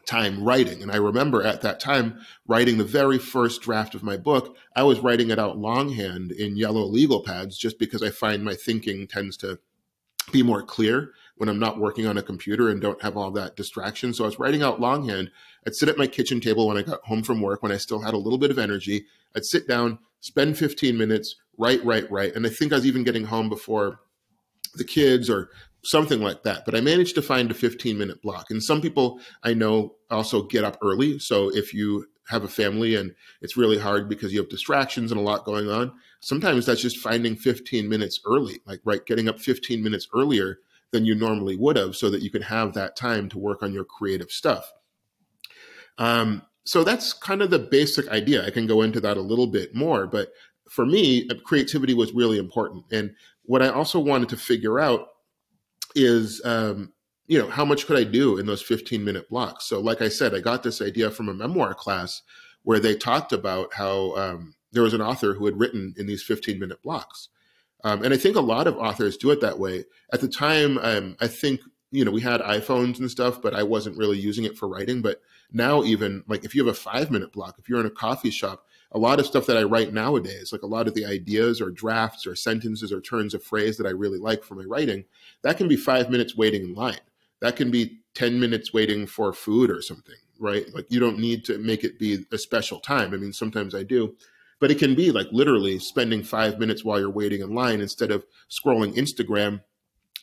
time 0.07 0.43
writing. 0.43 0.81
And 0.81 0.91
I 0.91 0.95
remember 0.95 1.43
at 1.43 1.61
that 1.61 1.79
time 1.79 2.19
writing 2.47 2.77
the 2.77 2.83
very 2.83 3.19
first 3.19 3.61
draft 3.61 3.93
of 3.93 4.03
my 4.03 4.17
book, 4.17 4.55
I 4.75 4.83
was 4.83 4.99
writing 4.99 5.29
it 5.29 5.37
out 5.37 5.57
longhand 5.57 6.31
in 6.31 6.57
yellow 6.57 6.83
legal 6.83 7.21
pads 7.21 7.57
just 7.57 7.77
because 7.77 8.01
I 8.01 8.09
find 8.09 8.43
my 8.43 8.55
thinking 8.55 9.05
tends 9.05 9.37
to 9.37 9.59
be 10.31 10.43
more 10.43 10.63
clear 10.63 11.11
when 11.35 11.49
I'm 11.49 11.59
not 11.59 11.79
working 11.79 12.07
on 12.07 12.17
a 12.17 12.23
computer 12.23 12.69
and 12.69 12.81
don't 12.81 13.01
have 13.01 13.15
all 13.15 13.31
that 13.31 13.55
distraction. 13.55 14.13
So 14.13 14.23
I 14.23 14.27
was 14.27 14.39
writing 14.39 14.63
out 14.63 14.81
longhand. 14.81 15.29
I'd 15.65 15.75
sit 15.75 15.89
at 15.89 15.97
my 15.97 16.07
kitchen 16.07 16.39
table 16.39 16.67
when 16.67 16.77
I 16.77 16.81
got 16.81 17.03
home 17.03 17.21
from 17.21 17.41
work, 17.41 17.61
when 17.61 17.71
I 17.71 17.77
still 17.77 18.01
had 18.01 18.13
a 18.13 18.17
little 18.17 18.39
bit 18.39 18.51
of 18.51 18.57
energy. 18.57 19.05
I'd 19.35 19.45
sit 19.45 19.67
down, 19.67 19.99
spend 20.21 20.57
15 20.57 20.97
minutes, 20.97 21.35
write, 21.57 21.83
write, 21.85 22.09
write. 22.09 22.35
And 22.35 22.45
I 22.45 22.49
think 22.49 22.71
I 22.71 22.75
was 22.75 22.85
even 22.85 23.03
getting 23.03 23.25
home 23.25 23.49
before 23.49 23.99
the 24.75 24.83
kids 24.83 25.29
or 25.29 25.49
something 25.87 26.21
like 26.21 26.43
that. 26.43 26.65
But 26.65 26.75
I 26.75 26.81
managed 26.81 27.15
to 27.15 27.21
find 27.21 27.49
a 27.49 27.53
15 27.53 27.97
minute 27.97 28.21
block. 28.21 28.51
And 28.51 28.61
some 28.61 28.81
people 28.81 29.21
I 29.43 29.53
know 29.53 29.95
also 30.11 30.43
get 30.43 30.65
up 30.65 30.77
early. 30.81 31.17
So 31.17 31.49
if 31.55 31.73
you 31.73 32.05
have 32.27 32.43
a 32.43 32.49
family 32.49 32.95
and 32.95 33.15
it's 33.41 33.55
really 33.55 33.77
hard 33.77 34.09
because 34.09 34.33
you 34.33 34.39
have 34.39 34.49
distractions 34.49 35.11
and 35.11 35.19
a 35.19 35.23
lot 35.23 35.45
going 35.45 35.69
on, 35.69 35.93
sometimes 36.19 36.65
that's 36.65 36.81
just 36.81 36.97
finding 36.97 37.37
15 37.37 37.87
minutes 37.87 38.19
early, 38.25 38.59
like 38.65 38.81
right, 38.83 39.05
getting 39.05 39.29
up 39.29 39.39
15 39.39 39.81
minutes 39.81 40.09
earlier 40.13 40.59
than 40.91 41.05
you 41.05 41.15
normally 41.15 41.55
would 41.55 41.77
have 41.77 41.95
so 41.95 42.09
that 42.09 42.21
you 42.21 42.29
can 42.29 42.41
have 42.41 42.73
that 42.73 42.97
time 42.97 43.29
to 43.29 43.39
work 43.39 43.63
on 43.63 43.73
your 43.73 43.85
creative 43.85 44.29
stuff. 44.29 44.71
Um, 45.97 46.43
so 46.65 46.83
that's 46.83 47.13
kind 47.13 47.41
of 47.41 47.49
the 47.49 47.59
basic 47.59 48.09
idea. 48.09 48.45
I 48.45 48.49
can 48.49 48.67
go 48.67 48.81
into 48.81 48.99
that 48.99 49.15
a 49.15 49.21
little 49.21 49.47
bit 49.47 49.73
more, 49.73 50.05
but 50.05 50.33
for 50.69 50.85
me, 50.85 51.29
creativity 51.45 51.93
was 51.93 52.11
really 52.11 52.37
important. 52.37 52.83
And 52.91 53.15
what 53.43 53.61
I 53.61 53.69
also 53.69 53.99
wanted 53.99 54.27
to 54.29 54.37
figure 54.37 54.79
out 54.79 55.07
is, 55.95 56.41
um, 56.45 56.93
you 57.27 57.39
know, 57.39 57.49
how 57.49 57.65
much 57.65 57.85
could 57.85 57.97
I 57.97 58.03
do 58.03 58.37
in 58.37 58.45
those 58.45 58.61
15 58.61 59.03
minute 59.03 59.29
blocks? 59.29 59.65
So, 59.65 59.79
like 59.79 60.01
I 60.01 60.09
said, 60.09 60.33
I 60.33 60.39
got 60.39 60.63
this 60.63 60.81
idea 60.81 61.11
from 61.11 61.29
a 61.29 61.33
memoir 61.33 61.73
class 61.73 62.21
where 62.63 62.79
they 62.79 62.95
talked 62.95 63.33
about 63.33 63.73
how 63.73 64.15
um, 64.15 64.55
there 64.71 64.83
was 64.83 64.93
an 64.93 65.01
author 65.01 65.33
who 65.33 65.45
had 65.45 65.59
written 65.59 65.93
in 65.97 66.05
these 66.05 66.23
15 66.23 66.59
minute 66.59 66.81
blocks. 66.81 67.29
Um, 67.83 68.03
and 68.03 68.13
I 68.13 68.17
think 68.17 68.35
a 68.35 68.41
lot 68.41 68.67
of 68.67 68.77
authors 68.77 69.17
do 69.17 69.31
it 69.31 69.41
that 69.41 69.59
way. 69.59 69.85
At 70.11 70.21
the 70.21 70.27
time, 70.27 70.77
um, 70.79 71.15
I 71.21 71.27
think, 71.27 71.61
you 71.91 72.03
know, 72.03 72.11
we 72.11 72.21
had 72.21 72.41
iPhones 72.41 72.99
and 72.99 73.09
stuff, 73.09 73.41
but 73.41 73.53
I 73.53 73.63
wasn't 73.63 73.97
really 73.97 74.17
using 74.17 74.43
it 74.43 74.57
for 74.57 74.67
writing. 74.67 75.01
But 75.01 75.21
now, 75.51 75.83
even 75.83 76.23
like 76.27 76.43
if 76.43 76.53
you 76.53 76.65
have 76.65 76.73
a 76.73 76.77
five 76.77 77.11
minute 77.11 77.31
block, 77.31 77.55
if 77.59 77.69
you're 77.69 77.79
in 77.79 77.85
a 77.85 77.91
coffee 77.91 78.31
shop, 78.31 78.66
a 78.91 78.97
lot 78.99 79.19
of 79.19 79.25
stuff 79.25 79.45
that 79.47 79.57
I 79.57 79.63
write 79.63 79.93
nowadays, 79.93 80.51
like 80.51 80.61
a 80.61 80.67
lot 80.67 80.87
of 80.87 80.93
the 80.93 81.05
ideas 81.05 81.59
or 81.59 81.69
drafts 81.69 82.25
or 82.25 82.35
sentences 82.35 82.91
or 82.91 83.01
turns 83.01 83.33
of 83.33 83.43
phrase 83.43 83.77
that 83.77 83.87
I 83.87 83.91
really 83.91 84.19
like 84.19 84.43
for 84.43 84.55
my 84.55 84.63
writing, 84.63 85.05
that 85.41 85.57
can 85.57 85.67
be 85.67 85.75
five 85.75 86.09
minutes 86.09 86.37
waiting 86.37 86.63
in 86.63 86.73
line. 86.73 86.99
That 87.41 87.55
can 87.55 87.69
be 87.69 87.99
10 88.15 88.39
minutes 88.39 88.73
waiting 88.73 89.05
for 89.05 89.33
food 89.33 89.69
or 89.69 89.81
something, 89.81 90.15
right? 90.39 90.65
Like 90.73 90.85
you 90.89 90.99
don't 90.99 91.19
need 91.19 91.43
to 91.45 91.57
make 91.57 91.83
it 91.83 91.99
be 91.99 92.25
a 92.31 92.37
special 92.37 92.79
time. 92.79 93.13
I 93.13 93.17
mean, 93.17 93.33
sometimes 93.33 93.75
I 93.75 93.83
do, 93.83 94.15
but 94.59 94.71
it 94.71 94.79
can 94.79 94.95
be 94.95 95.11
like 95.11 95.27
literally 95.31 95.79
spending 95.79 96.23
five 96.23 96.57
minutes 96.57 96.83
while 96.83 96.99
you're 96.99 97.09
waiting 97.09 97.41
in 97.41 97.53
line 97.53 97.81
instead 97.81 98.09
of 98.09 98.25
scrolling 98.49 98.95
Instagram, 98.95 99.61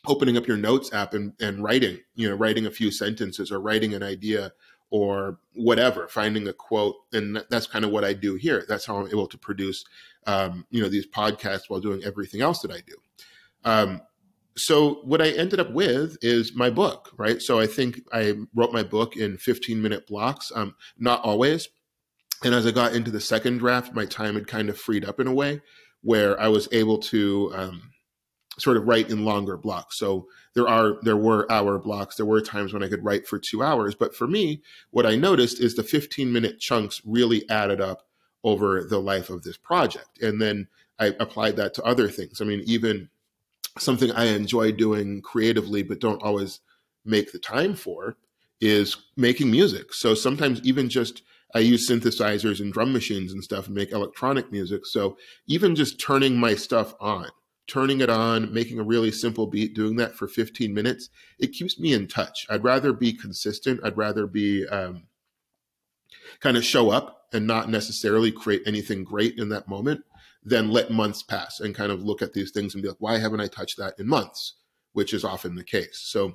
opening 0.06 0.36
up 0.36 0.48
your 0.48 0.56
notes 0.56 0.92
app 0.92 1.14
and, 1.14 1.34
and 1.40 1.62
writing, 1.62 1.98
you 2.14 2.28
know, 2.28 2.34
writing 2.34 2.66
a 2.66 2.70
few 2.70 2.90
sentences 2.90 3.52
or 3.52 3.60
writing 3.60 3.94
an 3.94 4.02
idea 4.02 4.52
or 4.94 5.40
whatever, 5.54 6.06
finding 6.06 6.46
a 6.46 6.52
quote. 6.52 6.94
And 7.12 7.44
that's 7.50 7.66
kind 7.66 7.84
of 7.84 7.90
what 7.90 8.04
I 8.04 8.12
do 8.12 8.36
here. 8.36 8.64
That's 8.68 8.86
how 8.86 8.96
I'm 8.96 9.08
able 9.08 9.26
to 9.26 9.36
produce, 9.36 9.84
um, 10.28 10.64
you 10.70 10.80
know, 10.80 10.88
these 10.88 11.08
podcasts 11.08 11.62
while 11.66 11.80
doing 11.80 12.04
everything 12.04 12.42
else 12.42 12.60
that 12.60 12.70
I 12.70 12.80
do. 12.86 12.94
Um, 13.64 14.02
so 14.56 15.00
what 15.02 15.20
I 15.20 15.30
ended 15.30 15.58
up 15.58 15.72
with 15.72 16.16
is 16.22 16.54
my 16.54 16.70
book, 16.70 17.10
right? 17.16 17.42
So 17.42 17.58
I 17.58 17.66
think 17.66 18.02
I 18.12 18.34
wrote 18.54 18.72
my 18.72 18.84
book 18.84 19.16
in 19.16 19.36
15 19.36 19.82
minute 19.82 20.06
blocks, 20.06 20.52
um, 20.54 20.76
not 20.96 21.24
always. 21.24 21.68
And 22.44 22.54
as 22.54 22.64
I 22.64 22.70
got 22.70 22.94
into 22.94 23.10
the 23.10 23.20
second 23.20 23.58
draft, 23.58 23.94
my 23.94 24.06
time 24.06 24.34
had 24.36 24.46
kind 24.46 24.68
of 24.68 24.78
freed 24.78 25.04
up 25.04 25.18
in 25.18 25.26
a 25.26 25.34
way 25.34 25.60
where 26.02 26.40
I 26.40 26.46
was 26.46 26.68
able 26.70 26.98
to 26.98 27.52
um, 27.52 27.82
sort 28.58 28.76
of 28.76 28.86
write 28.86 29.10
in 29.10 29.24
longer 29.24 29.56
blocks. 29.56 29.98
So 29.98 30.26
there 30.54 30.68
are 30.68 30.96
there 31.02 31.16
were 31.16 31.50
hour 31.50 31.78
blocks. 31.78 32.16
There 32.16 32.26
were 32.26 32.40
times 32.40 32.72
when 32.72 32.82
I 32.82 32.88
could 32.88 33.04
write 33.04 33.26
for 33.26 33.38
two 33.38 33.62
hours. 33.62 33.94
But 33.94 34.14
for 34.14 34.26
me, 34.26 34.62
what 34.90 35.06
I 35.06 35.16
noticed 35.16 35.60
is 35.60 35.74
the 35.74 35.82
15 35.82 36.32
minute 36.32 36.60
chunks 36.60 37.00
really 37.04 37.48
added 37.50 37.80
up 37.80 38.06
over 38.44 38.84
the 38.84 39.00
life 39.00 39.30
of 39.30 39.42
this 39.42 39.56
project. 39.56 40.20
And 40.22 40.40
then 40.40 40.68
I 40.98 41.06
applied 41.18 41.56
that 41.56 41.74
to 41.74 41.82
other 41.82 42.08
things. 42.08 42.40
I 42.40 42.44
mean, 42.44 42.62
even 42.66 43.08
something 43.78 44.12
I 44.12 44.26
enjoy 44.26 44.72
doing 44.72 45.22
creatively, 45.22 45.82
but 45.82 46.00
don't 46.00 46.22
always 46.22 46.60
make 47.04 47.32
the 47.32 47.38
time 47.38 47.74
for 47.74 48.16
is 48.60 48.96
making 49.16 49.50
music. 49.50 49.92
So 49.92 50.14
sometimes 50.14 50.60
even 50.62 50.88
just 50.88 51.22
I 51.54 51.60
use 51.60 51.88
synthesizers 51.88 52.60
and 52.60 52.72
drum 52.72 52.92
machines 52.92 53.32
and 53.32 53.42
stuff 53.42 53.66
and 53.66 53.74
make 53.74 53.92
electronic 53.92 54.50
music. 54.50 54.86
So 54.86 55.16
even 55.46 55.74
just 55.74 56.00
turning 56.00 56.36
my 56.36 56.54
stuff 56.54 56.94
on, 57.00 57.28
turning 57.66 58.00
it 58.00 58.10
on, 58.10 58.52
making 58.52 58.78
a 58.78 58.84
really 58.84 59.10
simple 59.10 59.46
beat, 59.46 59.74
doing 59.74 59.96
that 59.96 60.14
for 60.14 60.28
15 60.28 60.72
minutes, 60.72 61.10
it 61.38 61.52
keeps 61.52 61.78
me 61.78 61.92
in 61.92 62.06
touch. 62.06 62.46
I'd 62.50 62.64
rather 62.64 62.92
be 62.92 63.12
consistent. 63.12 63.80
I'd 63.82 63.96
rather 63.96 64.26
be 64.26 64.66
um, 64.68 65.04
kind 66.40 66.56
of 66.56 66.64
show 66.64 66.90
up 66.90 67.28
and 67.32 67.46
not 67.46 67.70
necessarily 67.70 68.30
create 68.30 68.62
anything 68.66 69.02
great 69.02 69.38
in 69.38 69.48
that 69.48 69.66
moment 69.68 70.04
then 70.44 70.70
let 70.70 70.90
months 70.90 71.22
pass 71.22 71.60
and 71.60 71.74
kind 71.74 71.90
of 71.90 72.02
look 72.02 72.20
at 72.20 72.32
these 72.32 72.50
things 72.50 72.74
and 72.74 72.82
be 72.82 72.88
like, 72.88 73.00
why 73.00 73.18
haven't 73.18 73.40
I 73.40 73.46
touched 73.46 73.78
that 73.78 73.98
in 73.98 74.06
months? 74.06 74.54
Which 74.92 75.14
is 75.14 75.24
often 75.24 75.54
the 75.54 75.64
case. 75.64 76.00
So 76.04 76.34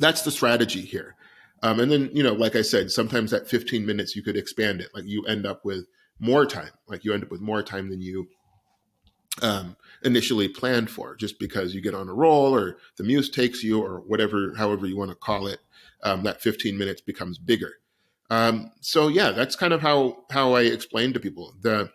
that's 0.00 0.22
the 0.22 0.30
strategy 0.30 0.80
here. 0.80 1.14
Um, 1.62 1.80
and 1.80 1.90
then, 1.90 2.10
you 2.12 2.22
know, 2.22 2.32
like 2.32 2.56
I 2.56 2.62
said, 2.62 2.90
sometimes 2.90 3.32
at 3.32 3.48
15 3.48 3.84
minutes, 3.84 4.16
you 4.16 4.22
could 4.22 4.36
expand 4.36 4.80
it. 4.80 4.88
Like 4.94 5.04
you 5.04 5.24
end 5.26 5.46
up 5.46 5.64
with 5.64 5.86
more 6.18 6.46
time, 6.46 6.70
like 6.88 7.04
you 7.04 7.12
end 7.12 7.22
up 7.22 7.30
with 7.30 7.40
more 7.40 7.62
time 7.62 7.90
than 7.90 8.00
you 8.00 8.26
um, 9.42 9.76
initially 10.04 10.48
planned 10.48 10.90
for, 10.90 11.16
just 11.16 11.38
because 11.38 11.74
you 11.74 11.80
get 11.80 11.94
on 11.94 12.08
a 12.08 12.14
roll 12.14 12.54
or 12.54 12.78
the 12.96 13.04
muse 13.04 13.30
takes 13.30 13.62
you 13.62 13.82
or 13.82 14.00
whatever, 14.00 14.54
however 14.56 14.86
you 14.86 14.96
want 14.96 15.10
to 15.10 15.16
call 15.16 15.46
it. 15.46 15.60
Um, 16.02 16.22
that 16.24 16.42
15 16.42 16.76
minutes 16.76 17.00
becomes 17.00 17.38
bigger. 17.38 17.72
Um, 18.30 18.70
so 18.80 19.08
yeah, 19.08 19.32
that's 19.32 19.56
kind 19.56 19.72
of 19.72 19.80
how 19.80 20.24
how 20.30 20.52
I 20.52 20.62
explain 20.62 21.12
to 21.14 21.20
people 21.20 21.54
the 21.62 21.90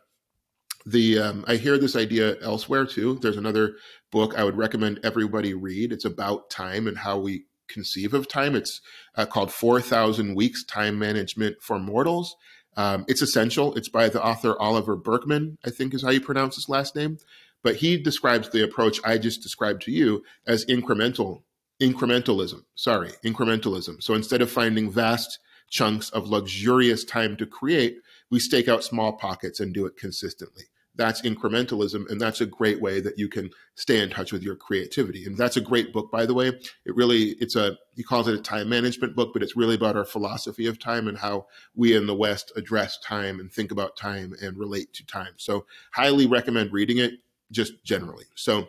the 0.86 1.20
um, 1.20 1.46
I 1.48 1.56
hear 1.58 1.78
this 1.78 1.96
idea 1.96 2.40
elsewhere 2.42 2.86
too. 2.86 3.20
There's 3.22 3.38
another 3.38 3.76
book 4.12 4.34
I 4.36 4.44
would 4.44 4.58
recommend 4.58 5.00
everybody 5.04 5.54
read. 5.54 5.92
It's 5.92 6.06
about 6.06 6.50
time 6.50 6.88
and 6.88 6.98
how 6.98 7.20
we 7.20 7.46
conceive 7.68 8.14
of 8.14 8.28
time. 8.28 8.56
It's 8.56 8.82
uh, 9.16 9.26
called 9.26 9.52
4,000 9.52 10.36
Weeks 10.36 10.64
Time 10.66 11.00
Management 11.00 11.62
for 11.62 11.80
Mortals. 11.80 12.36
Um, 12.78 13.06
it's 13.08 13.22
essential. 13.22 13.74
It's 13.76 13.90
by 13.90 14.10
the 14.10 14.24
author 14.24 14.60
Oliver 14.60 14.96
Burkeman, 14.96 15.58
I 15.66 15.70
think 15.70 15.94
is 15.94 16.04
how 16.04 16.10
you 16.10 16.22
pronounce 16.22 16.56
his 16.56 16.70
last 16.70 16.96
name. 16.96 17.18
But 17.64 17.76
he 17.76 17.98
describes 17.98 18.50
the 18.50 18.64
approach 18.64 19.00
I 19.04 19.18
just 19.18 19.44
described 19.44 19.84
to 19.84 19.92
you 19.92 20.24
as 20.48 20.66
incremental, 20.66 21.44
incrementalism. 21.82 22.64
Sorry, 22.76 23.12
incrementalism. 23.24 24.02
So 24.02 24.14
instead 24.14 24.42
of 24.42 24.52
finding 24.52 24.90
vast 24.92 25.40
chunks 25.70 26.10
of 26.10 26.28
luxurious 26.28 27.04
time 27.04 27.38
to 27.38 27.46
create, 27.46 27.98
we 28.30 28.40
stake 28.40 28.68
out 28.68 28.84
small 28.84 29.14
pockets 29.14 29.60
and 29.60 29.74
do 29.74 29.86
it 29.86 29.98
consistently. 29.98 30.64
That's 30.96 31.22
incrementalism, 31.22 32.10
and 32.10 32.20
that's 32.20 32.42
a 32.42 32.46
great 32.46 32.82
way 32.82 33.00
that 33.00 33.18
you 33.18 33.30
can 33.30 33.50
stay 33.76 34.02
in 34.02 34.10
touch 34.10 34.34
with 34.34 34.44
your 34.44 34.58
creativity. 34.58 35.26
And 35.26 35.38
that's 35.38 35.56
a 35.56 35.62
great 35.62 35.94
book, 35.94 36.12
by 36.12 36.26
the 36.26 36.34
way. 36.34 36.50
It 36.50 36.96
really, 36.96 37.30
it's 37.40 37.56
a, 37.56 37.78
he 37.96 38.04
calls 38.04 38.28
it 38.28 38.36
a 38.36 38.42
time 38.42 38.68
management 38.68 39.16
book, 39.16 39.32
but 39.32 39.42
it's 39.42 39.56
really 39.56 39.76
about 39.76 39.96
our 39.96 40.04
philosophy 40.04 40.68
of 40.68 40.80
time 40.80 41.08
and 41.08 41.18
how 41.18 41.48
we 41.76 41.96
in 41.96 42.08
the 42.08 42.16
West 42.16 42.52
address 42.58 43.00
time 43.00 43.40
and 43.40 43.50
think 43.50 43.72
about 43.72 43.96
time 43.96 44.34
and 44.42 44.58
relate 44.58 44.92
to 44.96 45.06
time. 45.06 45.34
So, 45.38 45.66
highly 45.94 46.28
recommend 46.28 46.74
reading 46.74 46.98
it 46.98 47.14
just 47.52 47.84
generally. 47.84 48.26
So, 48.36 48.68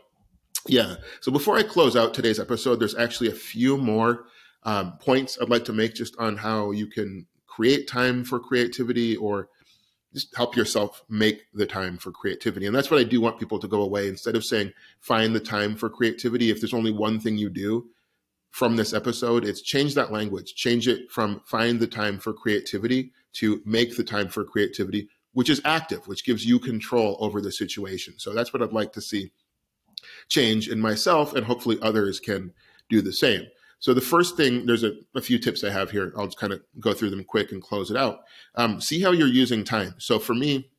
yeah. 0.67 0.97
So, 1.21 1.33
before 1.33 1.57
I 1.57 1.63
close 1.63 1.97
out 1.97 2.15
today's 2.15 2.41
episode, 2.41 2.77
there's 2.77 2.97
actually 2.97 3.29
a 3.29 3.35
few 3.35 3.77
more 3.77 4.27
um, 4.65 4.99
points 4.99 5.39
I'd 5.41 5.49
like 5.49 5.65
to 5.67 5.73
make 5.73 5.95
just 5.95 6.17
on 6.19 6.37
how 6.37 6.71
you 6.71 6.87
can 6.87 7.27
create 7.47 7.89
time 7.89 8.25
for 8.25 8.39
creativity 8.39 9.17
or 9.17 9.49
just 10.13 10.35
help 10.37 10.57
yourself 10.57 11.03
make 11.09 11.45
the 11.55 11.67
time 11.67 11.97
for 11.97 12.13
creativity. 12.13 12.67
And 12.67 12.77
that's 12.77 12.91
what 12.91 13.01
I 13.01 13.05
do 13.05 13.21
want 13.21 13.39
people 13.39 13.59
to 13.59 13.69
go 13.69 13.83
away 13.83 14.09
instead 14.09 14.37
of 14.37 14.45
saying, 14.45 14.73
find 15.01 15.35
the 15.35 15.41
time 15.41 15.75
for 15.75 15.89
creativity. 15.89 16.51
If 16.51 16.61
there's 16.61 16.75
only 16.75 16.93
one 16.93 17.19
thing 17.19 17.39
you 17.39 17.49
do 17.49 17.87
from 18.51 18.77
this 18.77 18.93
episode, 18.93 19.45
it's 19.45 19.63
change 19.63 19.95
that 19.95 20.13
language, 20.13 20.55
change 20.55 20.87
it 20.87 21.11
from 21.11 21.41
find 21.47 21.81
the 21.81 21.87
time 21.87 22.19
for 22.19 22.33
creativity 22.33 23.13
to 23.35 23.63
make 23.65 23.97
the 23.97 24.05
time 24.05 24.29
for 24.29 24.45
creativity, 24.45 25.09
which 25.33 25.51
is 25.51 25.61
active, 25.65 26.07
which 26.07 26.25
gives 26.25 26.45
you 26.45 26.59
control 26.59 27.17
over 27.21 27.41
the 27.41 27.53
situation. 27.53 28.15
So 28.19 28.33
that's 28.33 28.53
what 28.53 28.63
I'd 28.63 28.73
like 28.73 28.93
to 28.93 29.01
see 29.01 29.33
change 30.29 30.69
in 30.69 30.81
myself, 30.81 31.35
and 31.35 31.45
hopefully 31.45 31.79
others 31.83 32.21
can 32.21 32.53
do 32.89 33.01
the 33.01 33.13
same. 33.13 33.47
So 33.79 33.93
the 33.93 34.01
first 34.01 34.37
thing, 34.37 34.65
there's 34.65 34.85
a, 34.85 34.93
a, 35.17 35.21
few 35.21 35.41
tips 35.41 35.65
I 35.65 35.71
have 35.71 35.91
here. 35.91 36.13
I'll 36.17 36.27
just 36.27 36.39
kind 36.39 36.53
of 36.53 36.63
go 36.79 36.93
through 36.93 37.11
them 37.11 37.25
quick 37.25 37.51
and 37.51 37.61
close 37.61 37.91
it 37.91 37.97
out. 37.97 38.21
Um, 38.55 38.81
see 38.81 39.01
how 39.01 39.11
you're 39.11 39.27
using 39.27 39.65
time. 39.65 39.95
So 39.99 40.21
for 40.21 40.35
me, 40.35 40.71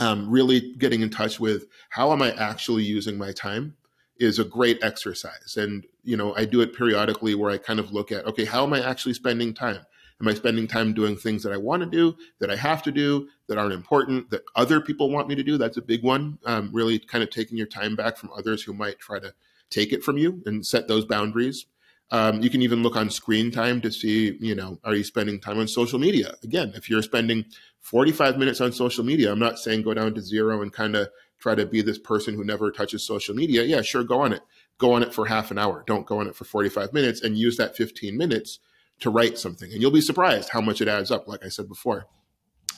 um, 0.00 0.30
really 0.30 0.74
getting 0.78 1.02
in 1.02 1.10
touch 1.10 1.38
with 1.38 1.66
how 1.90 2.12
am 2.12 2.22
I 2.22 2.32
actually 2.32 2.84
using 2.84 3.18
my 3.18 3.32
time 3.32 3.76
is 4.18 4.38
a 4.38 4.44
great 4.44 4.82
exercise. 4.82 5.58
And, 5.58 5.84
you 6.02 6.16
know, 6.16 6.34
I 6.34 6.46
do 6.46 6.62
it 6.62 6.74
periodically 6.74 7.34
where 7.34 7.50
I 7.50 7.58
kind 7.58 7.78
of 7.78 7.92
look 7.92 8.10
at, 8.10 8.24
okay, 8.26 8.46
how 8.46 8.62
am 8.62 8.72
I 8.72 8.82
actually 8.88 9.14
spending 9.14 9.52
time? 9.52 9.84
Am 10.20 10.28
I 10.28 10.34
spending 10.34 10.66
time 10.66 10.92
doing 10.92 11.16
things 11.16 11.42
that 11.42 11.52
I 11.52 11.56
want 11.56 11.82
to 11.82 11.88
do, 11.88 12.16
that 12.40 12.50
I 12.50 12.56
have 12.56 12.82
to 12.82 12.92
do, 12.92 13.28
that 13.46 13.56
aren't 13.56 13.72
important, 13.72 14.30
that 14.30 14.42
other 14.54 14.80
people 14.80 15.10
want 15.10 15.28
me 15.28 15.34
to 15.34 15.42
do? 15.42 15.56
That's 15.56 15.78
a 15.78 15.82
big 15.82 16.02
one. 16.02 16.38
Um, 16.44 16.70
really 16.72 16.98
kind 16.98 17.24
of 17.24 17.30
taking 17.30 17.56
your 17.56 17.66
time 17.66 17.96
back 17.96 18.16
from 18.16 18.30
others 18.36 18.62
who 18.62 18.74
might 18.74 18.98
try 18.98 19.18
to 19.18 19.32
take 19.70 19.92
it 19.92 20.02
from 20.04 20.18
you 20.18 20.42
and 20.44 20.64
set 20.66 20.88
those 20.88 21.06
boundaries. 21.06 21.66
Um, 22.10 22.42
you 22.42 22.50
can 22.50 22.60
even 22.60 22.82
look 22.82 22.96
on 22.96 23.08
screen 23.08 23.50
time 23.50 23.80
to 23.82 23.92
see, 23.92 24.36
you 24.40 24.54
know, 24.54 24.78
are 24.84 24.94
you 24.94 25.04
spending 25.04 25.40
time 25.40 25.58
on 25.58 25.68
social 25.68 25.98
media? 25.98 26.34
Again, 26.42 26.72
if 26.74 26.90
you're 26.90 27.02
spending 27.02 27.44
45 27.78 28.36
minutes 28.36 28.60
on 28.60 28.72
social 28.72 29.04
media, 29.04 29.30
I'm 29.30 29.38
not 29.38 29.58
saying 29.58 29.82
go 29.82 29.94
down 29.94 30.14
to 30.14 30.20
zero 30.20 30.60
and 30.60 30.72
kind 30.72 30.96
of 30.96 31.08
try 31.38 31.54
to 31.54 31.64
be 31.64 31.82
this 31.82 31.98
person 31.98 32.34
who 32.34 32.44
never 32.44 32.70
touches 32.72 33.06
social 33.06 33.34
media. 33.34 33.62
Yeah, 33.62 33.80
sure, 33.80 34.04
go 34.04 34.20
on 34.20 34.32
it. 34.32 34.42
Go 34.78 34.92
on 34.92 35.02
it 35.02 35.14
for 35.14 35.26
half 35.26 35.50
an 35.50 35.58
hour. 35.58 35.84
Don't 35.86 36.06
go 36.06 36.18
on 36.18 36.26
it 36.26 36.34
for 36.34 36.44
45 36.44 36.92
minutes 36.92 37.22
and 37.22 37.38
use 37.38 37.56
that 37.58 37.76
15 37.76 38.16
minutes 38.16 38.58
to 39.00 39.10
write 39.10 39.38
something. 39.38 39.72
And 39.72 39.80
you'll 39.80 39.90
be 39.90 40.00
surprised 40.00 40.50
how 40.50 40.60
much 40.60 40.80
it 40.80 40.88
adds 40.88 41.10
up, 41.10 41.26
like 41.26 41.44
I 41.44 41.48
said 41.48 41.68
before. 41.68 42.06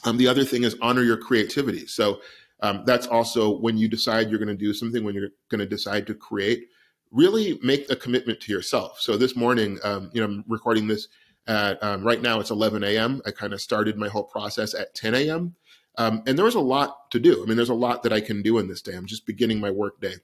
Um, 0.04 0.16
the 0.16 0.28
other 0.28 0.44
thing 0.44 0.64
is 0.64 0.76
honor 0.80 1.02
your 1.02 1.16
creativity. 1.16 1.86
So 1.86 2.20
um, 2.60 2.84
that's 2.86 3.06
also 3.06 3.58
when 3.58 3.76
you 3.76 3.88
decide 3.88 4.30
you're 4.30 4.38
going 4.38 4.48
to 4.48 4.54
do 4.54 4.72
something, 4.72 5.04
when 5.04 5.14
you're 5.14 5.30
going 5.48 5.60
to 5.60 5.66
decide 5.66 6.06
to 6.06 6.14
create, 6.14 6.68
really 7.10 7.58
make 7.62 7.90
a 7.90 7.96
commitment 7.96 8.40
to 8.40 8.52
yourself. 8.52 9.00
So 9.00 9.16
this 9.16 9.36
morning, 9.36 9.78
um, 9.84 10.10
you 10.12 10.20
know, 10.20 10.26
I'm 10.26 10.44
recording 10.48 10.86
this 10.86 11.08
at 11.48 11.82
um, 11.82 12.04
right 12.04 12.22
now 12.22 12.38
it's 12.38 12.50
11 12.50 12.84
a.m. 12.84 13.20
I 13.26 13.32
kind 13.32 13.52
of 13.52 13.60
started 13.60 13.96
my 13.96 14.08
whole 14.08 14.24
process 14.24 14.74
at 14.74 14.94
10 14.94 15.14
a.m. 15.14 15.54
Um, 15.98 16.22
and 16.26 16.38
there 16.38 16.44
was 16.44 16.54
a 16.54 16.60
lot 16.60 17.10
to 17.10 17.20
do. 17.20 17.42
I 17.42 17.46
mean, 17.46 17.56
there's 17.56 17.68
a 17.68 17.74
lot 17.74 18.02
that 18.04 18.12
I 18.12 18.20
can 18.20 18.42
do 18.42 18.58
in 18.58 18.68
this 18.68 18.80
day. 18.80 18.94
I'm 18.94 19.06
just 19.06 19.26
beginning 19.26 19.60
my 19.60 19.70
work 19.70 20.00
day. 20.00 20.14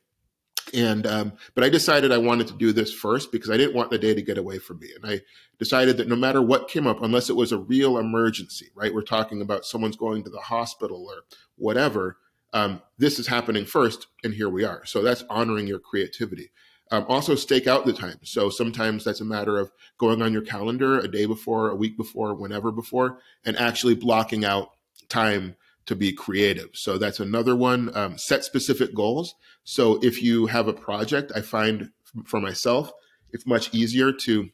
And 0.75 1.07
um, 1.07 1.33
but 1.55 1.65
I 1.65 1.69
decided 1.69 2.13
I 2.13 2.19
wanted 2.19 2.49
to 2.49 2.55
do 2.55 2.73
this 2.73 2.93
first 2.93 3.33
because 3.33 3.51
I 3.51 3.57
didn't 3.57 3.75
want 3.75 3.91
the 3.91 3.99
day 3.99 4.15
to 4.15 4.23
get 4.23 4.39
away 4.39 4.59
from 4.59 4.81
me. 4.81 4.89
And 4.95 5.11
I 5.11 5.21
decided 5.59 5.97
that 5.97 6.09
no 6.09 6.17
matter 6.17 6.43
what 6.43 6.69
came 6.69 6.87
up, 6.87 7.03
unless 7.03 7.31
it 7.31 7.37
was 7.37 7.53
a 7.53 7.59
real 7.59 7.99
emergency, 7.99 8.69
right? 8.75 8.95
We're 8.95 9.03
talking 9.03 9.43
about 9.43 9.65
someone's 9.65 9.97
going 9.97 10.25
to 10.25 10.31
the 10.31 10.41
hospital 10.41 11.07
or 11.09 11.23
whatever. 11.57 12.19
Um, 12.53 12.83
this 12.97 13.19
is 13.19 13.27
happening 13.27 13.65
first, 13.65 14.07
and 14.25 14.33
here 14.33 14.49
we 14.49 14.65
are. 14.65 14.85
So 14.87 15.03
that's 15.03 15.25
honoring 15.29 15.67
your 15.67 15.81
creativity. 15.81 16.51
Um, 16.91 17.05
also, 17.09 17.35
stake 17.35 17.67
out 17.67 17.85
the 17.85 17.93
time. 17.93 18.19
So 18.23 18.49
sometimes 18.49 19.05
that's 19.05 19.21
a 19.21 19.25
matter 19.25 19.59
of 19.59 19.71
going 19.99 20.23
on 20.23 20.33
your 20.33 20.43
calendar 20.43 20.99
a 20.99 21.09
day 21.09 21.27
before, 21.27 21.69
a 21.69 21.77
week 21.77 21.97
before, 21.99 22.35
whenever 22.35 22.73
before, 22.73 23.19
and 23.45 23.57
actually 23.59 23.95
blocking 23.95 24.45
out 24.45 24.71
time 25.09 25.57
to 25.89 25.97
be 25.97 26.13
creative. 26.13 26.69
So 26.75 26.99
that's 26.99 27.19
another 27.19 27.57
one. 27.57 27.91
Um, 27.97 28.19
set 28.19 28.45
specific 28.45 28.95
goals. 28.95 29.35
So 29.65 29.99
if 30.03 30.23
you 30.23 30.47
have 30.47 30.69
a 30.69 30.75
project, 30.75 31.33
I 31.35 31.41
find 31.41 31.91
for 32.27 32.41
myself, 32.41 32.93
it's 33.33 33.47
much 33.47 33.75
easier 33.75 34.13
to 34.13 34.51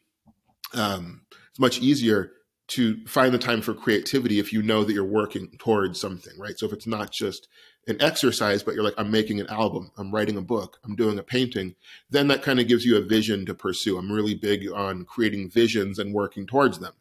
um, 0.74 1.22
it's 1.50 1.58
much 1.58 1.80
easier 1.80 2.30
to 2.66 3.04
find 3.06 3.34
the 3.34 3.38
time 3.38 3.62
for 3.62 3.74
creativity 3.74 4.38
if 4.38 4.52
you 4.52 4.62
know 4.62 4.84
that 4.84 4.92
you're 4.92 5.04
working 5.04 5.50
towards 5.58 6.00
something, 6.00 6.32
right? 6.38 6.56
So 6.58 6.66
if 6.66 6.72
it's 6.72 6.86
not 6.86 7.10
just 7.10 7.48
an 7.88 8.00
exercise, 8.00 8.62
but 8.62 8.74
you're 8.74 8.84
like, 8.84 8.94
I'm 8.96 9.10
making 9.10 9.40
an 9.40 9.48
album, 9.48 9.90
I'm 9.98 10.12
writing 10.12 10.36
a 10.36 10.42
book, 10.42 10.78
I'm 10.84 10.96
doing 10.96 11.18
a 11.18 11.22
painting, 11.22 11.74
then 12.10 12.28
that 12.28 12.42
kind 12.42 12.58
of 12.58 12.68
gives 12.68 12.84
you 12.84 12.96
a 12.96 13.02
vision 13.02 13.44
to 13.46 13.54
pursue. 13.54 13.98
I'm 13.98 14.10
really 14.10 14.34
big 14.34 14.66
on 14.72 15.04
creating 15.04 15.50
visions 15.50 15.98
and 15.98 16.14
working 16.14 16.46
towards 16.46 16.78
them. 16.78 16.94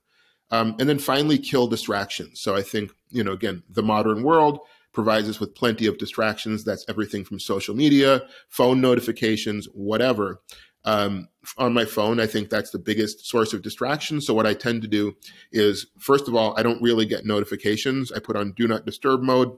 Um, 0.54 0.76
and 0.80 0.88
then 0.88 1.00
finally, 1.00 1.40
kill 1.40 1.66
distractions. 1.66 2.40
So 2.40 2.56
I 2.56 2.62
think, 2.62 2.92
you 3.10 3.24
know, 3.24 3.32
again, 3.32 3.64
the 3.68 3.82
modern 3.82 4.22
world 4.22 4.60
provides 4.94 5.28
us 5.28 5.40
with 5.40 5.56
plenty 5.56 5.88
of 5.88 5.98
distractions. 5.98 6.64
That's 6.64 6.86
everything 6.88 7.26
from 7.26 7.40
social 7.40 7.76
media, 7.76 8.22
phone 8.50 8.80
notifications, 8.80 9.66
whatever. 9.74 10.42
Um, 10.86 11.30
on 11.58 11.74
my 11.74 11.86
phone, 11.86 12.20
I 12.20 12.28
think 12.28 12.50
that's 12.50 12.70
the 12.70 12.78
biggest 12.78 13.26
source 13.26 13.52
of 13.54 13.64
distraction. 13.64 14.22
So 14.22 14.36
what 14.36 14.46
I 14.46 14.54
tend 14.54 14.84
to 14.84 14.88
do 14.88 15.16
is, 15.52 15.88
first 15.98 16.28
of 16.28 16.36
all, 16.36 16.54
I 16.56 16.62
don't 16.62 16.82
really 16.84 17.08
get 17.08 17.26
notifications. 17.26 18.12
I 18.12 18.20
put 18.20 18.36
on 18.36 18.52
do 18.52 18.68
not 18.68 18.86
disturb 18.86 19.24
mode. 19.24 19.58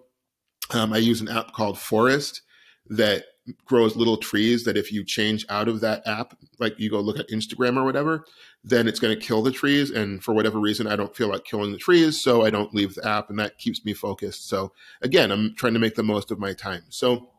Um, 0.71 0.93
I 0.93 0.97
use 0.99 1.19
an 1.19 1.27
app 1.27 1.51
called 1.51 1.77
Forest 1.77 2.41
that 2.88 3.25
grows 3.65 3.95
little 3.95 4.17
trees 4.17 4.63
that 4.63 4.77
if 4.77 4.91
you 4.91 5.03
change 5.03 5.45
out 5.49 5.67
of 5.67 5.81
that 5.81 6.05
app, 6.08 6.38
like 6.60 6.79
you 6.79 6.89
go 6.89 6.99
look 6.99 7.19
at 7.19 7.29
Instagram 7.29 7.77
or 7.77 7.84
whatever, 7.84 8.25
then 8.63 8.88
it's 8.88 8.99
going 8.99 9.17
to 9.17 9.25
kill 9.25 9.43
the 9.43 9.51
trees. 9.51 9.91
And 9.91 10.23
for 10.23 10.34
whatever 10.34 10.60
reason, 10.60 10.88
I 10.88 10.95
don't 10.95 11.15
feel 11.15 11.27
like 11.27 11.45
killing 11.45 11.71
the 11.71 11.77
trees. 11.77 12.21
So 12.21 12.43
I 12.43 12.49
don't 12.49 12.73
leave 12.73 12.95
the 12.95 13.08
app 13.08 13.29
and 13.29 13.38
that 13.39 13.58
keeps 13.58 13.86
me 13.86 13.93
focused. 13.93 14.49
So 14.49 14.71
again, 15.01 15.31
I'm 15.31 15.53
trying 15.55 15.73
to 15.73 15.79
make 15.79 15.95
the 15.95 16.03
most 16.03 16.31
of 16.31 16.39
my 16.39 16.53
time. 16.53 16.84
So 16.89 17.29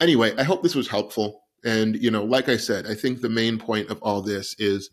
anyway, 0.00 0.34
I 0.36 0.42
hope 0.42 0.62
this 0.62 0.74
was 0.74 0.88
helpful. 0.88 1.42
And, 1.64 2.02
you 2.02 2.10
know, 2.10 2.24
like 2.24 2.48
I 2.48 2.56
said, 2.56 2.86
I 2.86 2.94
think 2.94 3.20
the 3.20 3.28
main 3.28 3.58
point 3.58 3.90
of 3.90 4.02
all 4.02 4.22
this 4.22 4.54
is 4.58 4.90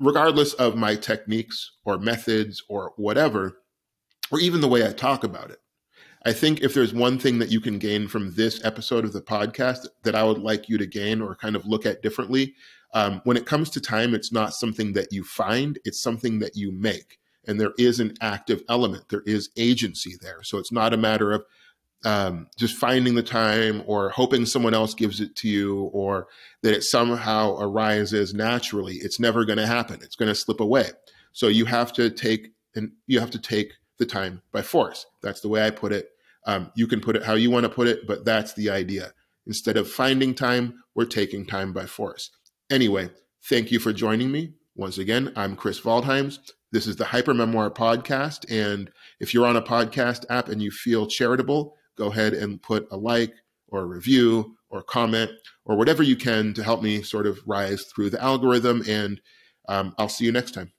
regardless 0.00 0.54
of 0.54 0.76
my 0.76 0.94
techniques 0.94 1.72
or 1.84 1.98
methods 1.98 2.62
or 2.68 2.92
whatever, 2.96 3.58
or 4.30 4.40
even 4.40 4.62
the 4.62 4.68
way 4.68 4.86
I 4.86 4.92
talk 4.92 5.24
about 5.24 5.50
it, 5.50 5.58
I 6.26 6.32
think 6.32 6.60
if 6.60 6.74
there's 6.74 6.92
one 6.92 7.20
thing 7.20 7.38
that 7.38 7.52
you 7.52 7.60
can 7.60 7.78
gain 7.78 8.08
from 8.08 8.34
this 8.34 8.62
episode 8.64 9.04
of 9.04 9.12
the 9.12 9.22
podcast 9.22 9.86
that 10.02 10.16
I 10.16 10.24
would 10.24 10.38
like 10.38 10.68
you 10.68 10.76
to 10.76 10.84
gain 10.84 11.20
or 11.20 11.36
kind 11.36 11.54
of 11.54 11.64
look 11.64 11.86
at 11.86 12.02
differently, 12.02 12.56
um, 12.94 13.20
when 13.22 13.36
it 13.36 13.46
comes 13.46 13.70
to 13.70 13.80
time, 13.80 14.12
it's 14.12 14.32
not 14.32 14.52
something 14.52 14.92
that 14.94 15.12
you 15.12 15.22
find, 15.22 15.78
it's 15.84 16.02
something 16.02 16.40
that 16.40 16.56
you 16.56 16.72
make. 16.72 17.20
And 17.46 17.60
there 17.60 17.74
is 17.78 18.00
an 18.00 18.14
active 18.20 18.64
element, 18.68 19.08
there 19.08 19.22
is 19.24 19.50
agency 19.56 20.16
there. 20.20 20.42
So 20.42 20.58
it's 20.58 20.72
not 20.72 20.92
a 20.92 20.96
matter 20.96 21.30
of 21.30 21.44
um, 22.04 22.48
just 22.58 22.76
finding 22.76 23.14
the 23.14 23.22
time 23.22 23.84
or 23.86 24.10
hoping 24.10 24.46
someone 24.46 24.74
else 24.74 24.94
gives 24.94 25.20
it 25.20 25.36
to 25.36 25.48
you 25.48 25.82
or 25.92 26.26
that 26.62 26.74
it 26.74 26.82
somehow 26.82 27.56
arises 27.60 28.34
naturally. 28.34 28.94
It's 28.94 29.20
never 29.20 29.44
going 29.44 29.58
to 29.58 29.66
happen. 29.68 30.00
It's 30.02 30.16
going 30.16 30.28
to 30.28 30.34
slip 30.34 30.58
away. 30.58 30.88
So 31.32 31.46
you 31.46 31.66
have 31.66 31.92
to 31.92 32.10
take 32.10 32.48
and 32.74 32.90
you 33.06 33.20
have 33.20 33.30
to 33.30 33.38
take 33.38 33.74
the 33.98 34.06
time 34.06 34.42
by 34.50 34.62
force. 34.62 35.06
That's 35.22 35.40
the 35.40 35.48
way 35.48 35.64
I 35.64 35.70
put 35.70 35.92
it. 35.92 36.10
Um, 36.46 36.70
you 36.74 36.86
can 36.86 37.00
put 37.00 37.16
it 37.16 37.24
how 37.24 37.34
you 37.34 37.50
want 37.50 37.64
to 37.64 37.70
put 37.70 37.88
it, 37.88 38.06
but 38.06 38.24
that's 38.24 38.54
the 38.54 38.70
idea. 38.70 39.12
Instead 39.46 39.76
of 39.76 39.90
finding 39.90 40.34
time, 40.34 40.74
we're 40.94 41.04
taking 41.04 41.44
time 41.44 41.72
by 41.72 41.86
force. 41.86 42.30
Anyway, 42.70 43.10
thank 43.48 43.70
you 43.70 43.78
for 43.78 43.92
joining 43.92 44.30
me. 44.30 44.54
Once 44.74 44.98
again, 44.98 45.32
I'm 45.36 45.56
Chris 45.56 45.80
Waldheims. 45.80 46.38
This 46.72 46.86
is 46.86 46.96
the 46.96 47.04
Hyper 47.04 47.32
Memoir 47.32 47.70
Podcast. 47.70 48.44
And 48.50 48.90
if 49.20 49.32
you're 49.32 49.46
on 49.46 49.56
a 49.56 49.62
podcast 49.62 50.24
app 50.30 50.48
and 50.48 50.62
you 50.62 50.70
feel 50.70 51.06
charitable, 51.06 51.74
go 51.96 52.10
ahead 52.10 52.34
and 52.34 52.60
put 52.60 52.88
a 52.90 52.96
like 52.96 53.34
or 53.68 53.82
a 53.82 53.86
review 53.86 54.56
or 54.68 54.82
comment 54.82 55.30
or 55.64 55.76
whatever 55.76 56.02
you 56.02 56.16
can 56.16 56.52
to 56.54 56.62
help 56.62 56.82
me 56.82 57.02
sort 57.02 57.26
of 57.26 57.40
rise 57.46 57.84
through 57.84 58.10
the 58.10 58.22
algorithm. 58.22 58.82
And 58.88 59.20
um, 59.68 59.94
I'll 59.98 60.08
see 60.08 60.24
you 60.24 60.32
next 60.32 60.52
time. 60.52 60.72